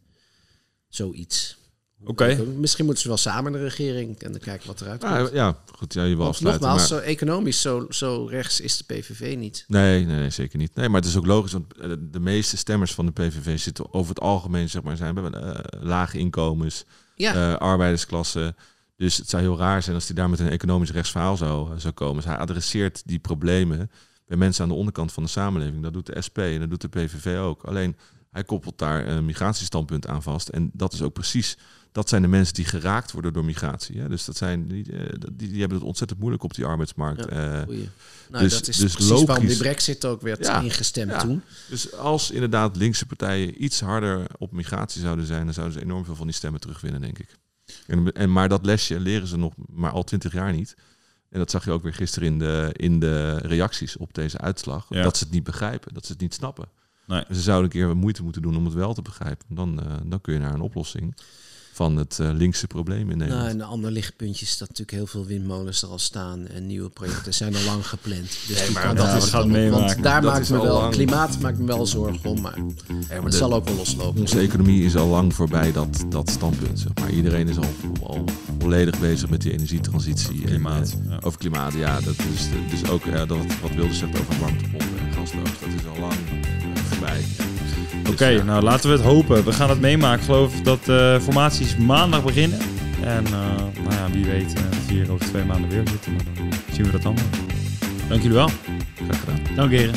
[0.89, 1.57] Zoiets.
[2.05, 2.45] Oké.
[2.45, 5.13] Misschien moeten ze wel samen de regering en dan kijken wat eruit komt.
[5.13, 6.67] Ah, ja, goed, ja, je wil afsluiten.
[6.67, 9.65] nogmaals, maar- zo economisch zo, zo rechts is de PVV niet.
[9.69, 10.75] Nee, nee, nee, zeker niet.
[10.75, 13.95] Nee, maar het is ook logisch, want eh, de meeste stemmers van de PVV zitten
[13.95, 16.85] over het algemeen, zeg maar, zijn uh, lage inkomens,
[17.17, 18.55] Ja, eh, arbeidersklasse.
[18.97, 21.79] Dus het zou heel raar zijn als hij daar met een economisch rechtsverhaal zou, eh,
[21.79, 22.17] zou komen.
[22.17, 23.91] Dus hij adresseert die problemen
[24.27, 25.83] bij mensen aan de onderkant van de samenleving.
[25.83, 27.63] Dat doet de SP en dat doet de PVV ook.
[27.63, 27.97] Alleen
[28.31, 30.49] hij koppelt daar een migratiestandpunt aan vast.
[30.49, 31.57] En dat is ook precies,
[31.93, 34.01] dat zijn de mensen die geraakt worden door migratie.
[34.01, 34.09] Hè?
[34.09, 37.25] Dus dat zijn, die, eh, die, die hebben het ontzettend moeilijk op die arbeidsmarkt.
[37.31, 37.61] Ja.
[37.61, 37.67] Eh.
[38.31, 41.19] Nou, dus- dat is dus precies waarom logisch- die brexit ook werd Ja, ingestemd ja.
[41.19, 41.43] toen.
[41.69, 46.05] Dus als inderdaad linkse partijen iets harder op migratie zouden zijn, dan zouden ze enorm
[46.05, 47.37] veel van die stemmen terugwinnen, denk ik.
[47.87, 50.77] En, en, maar dat lesje leren ze nog maar al twintig jaar niet.
[51.31, 54.87] En dat zag je ook weer gisteren in de, in de reacties op deze uitslag.
[54.89, 55.03] Ja.
[55.03, 56.69] Dat ze het niet begrijpen, dat ze het niet snappen.
[57.07, 57.25] Nee.
[57.29, 59.55] Ze zouden een keer moeite moeten doen om het wel te begrijpen.
[59.55, 61.17] Dan, eh, dan kun je naar een oplossing
[61.77, 63.45] van het eh, linkse probleem in Nederland.
[63.45, 66.67] Nou, en een ander lichtpuntje is dat natuurlijk heel veel windmolens er al staan en
[66.67, 68.37] nieuwe projecten zijn al lang gepland.
[68.49, 69.87] Dus maar kan dat daar is op, meemaken.
[69.87, 70.93] Want daar Dat maak is ik me wel, lang.
[70.93, 74.21] klimaat maakt me wel zorgen om, maar, maar het de- zal ook wel loslopen.
[74.21, 76.81] Onze economie is al lang voorbij dat, dat standpunt.
[76.81, 77.11] Zeg maar.
[77.11, 77.65] Iedereen is al,
[78.03, 78.25] al
[78.59, 80.41] volledig bezig met die energietransitie.
[80.41, 80.89] en, Klimaat.
[81.05, 81.19] eh, ja.
[81.23, 82.01] over klimaat, ja.
[82.01, 82.49] Dat is
[82.81, 85.51] dus ook ja, dat, wat wilde zegt over warmtepompen en gasloos.
[85.61, 87.25] Dat is al lang eh, voorbij.
[88.03, 89.45] Dus, Oké, eh, nou laten we het hopen.
[89.45, 90.19] We gaan het meemaken.
[90.19, 92.59] Ik geloof dat eh, de formaties maandag beginnen.
[93.03, 93.33] En eh,
[93.83, 94.53] nou ja, wie weet,
[94.89, 96.13] hier over twee maanden weer zitten.
[96.13, 97.25] Maar dan zien we dat allemaal.
[98.09, 98.51] Dank jullie wel.
[99.09, 99.55] Graag gedaan.
[99.57, 99.95] Dank heren.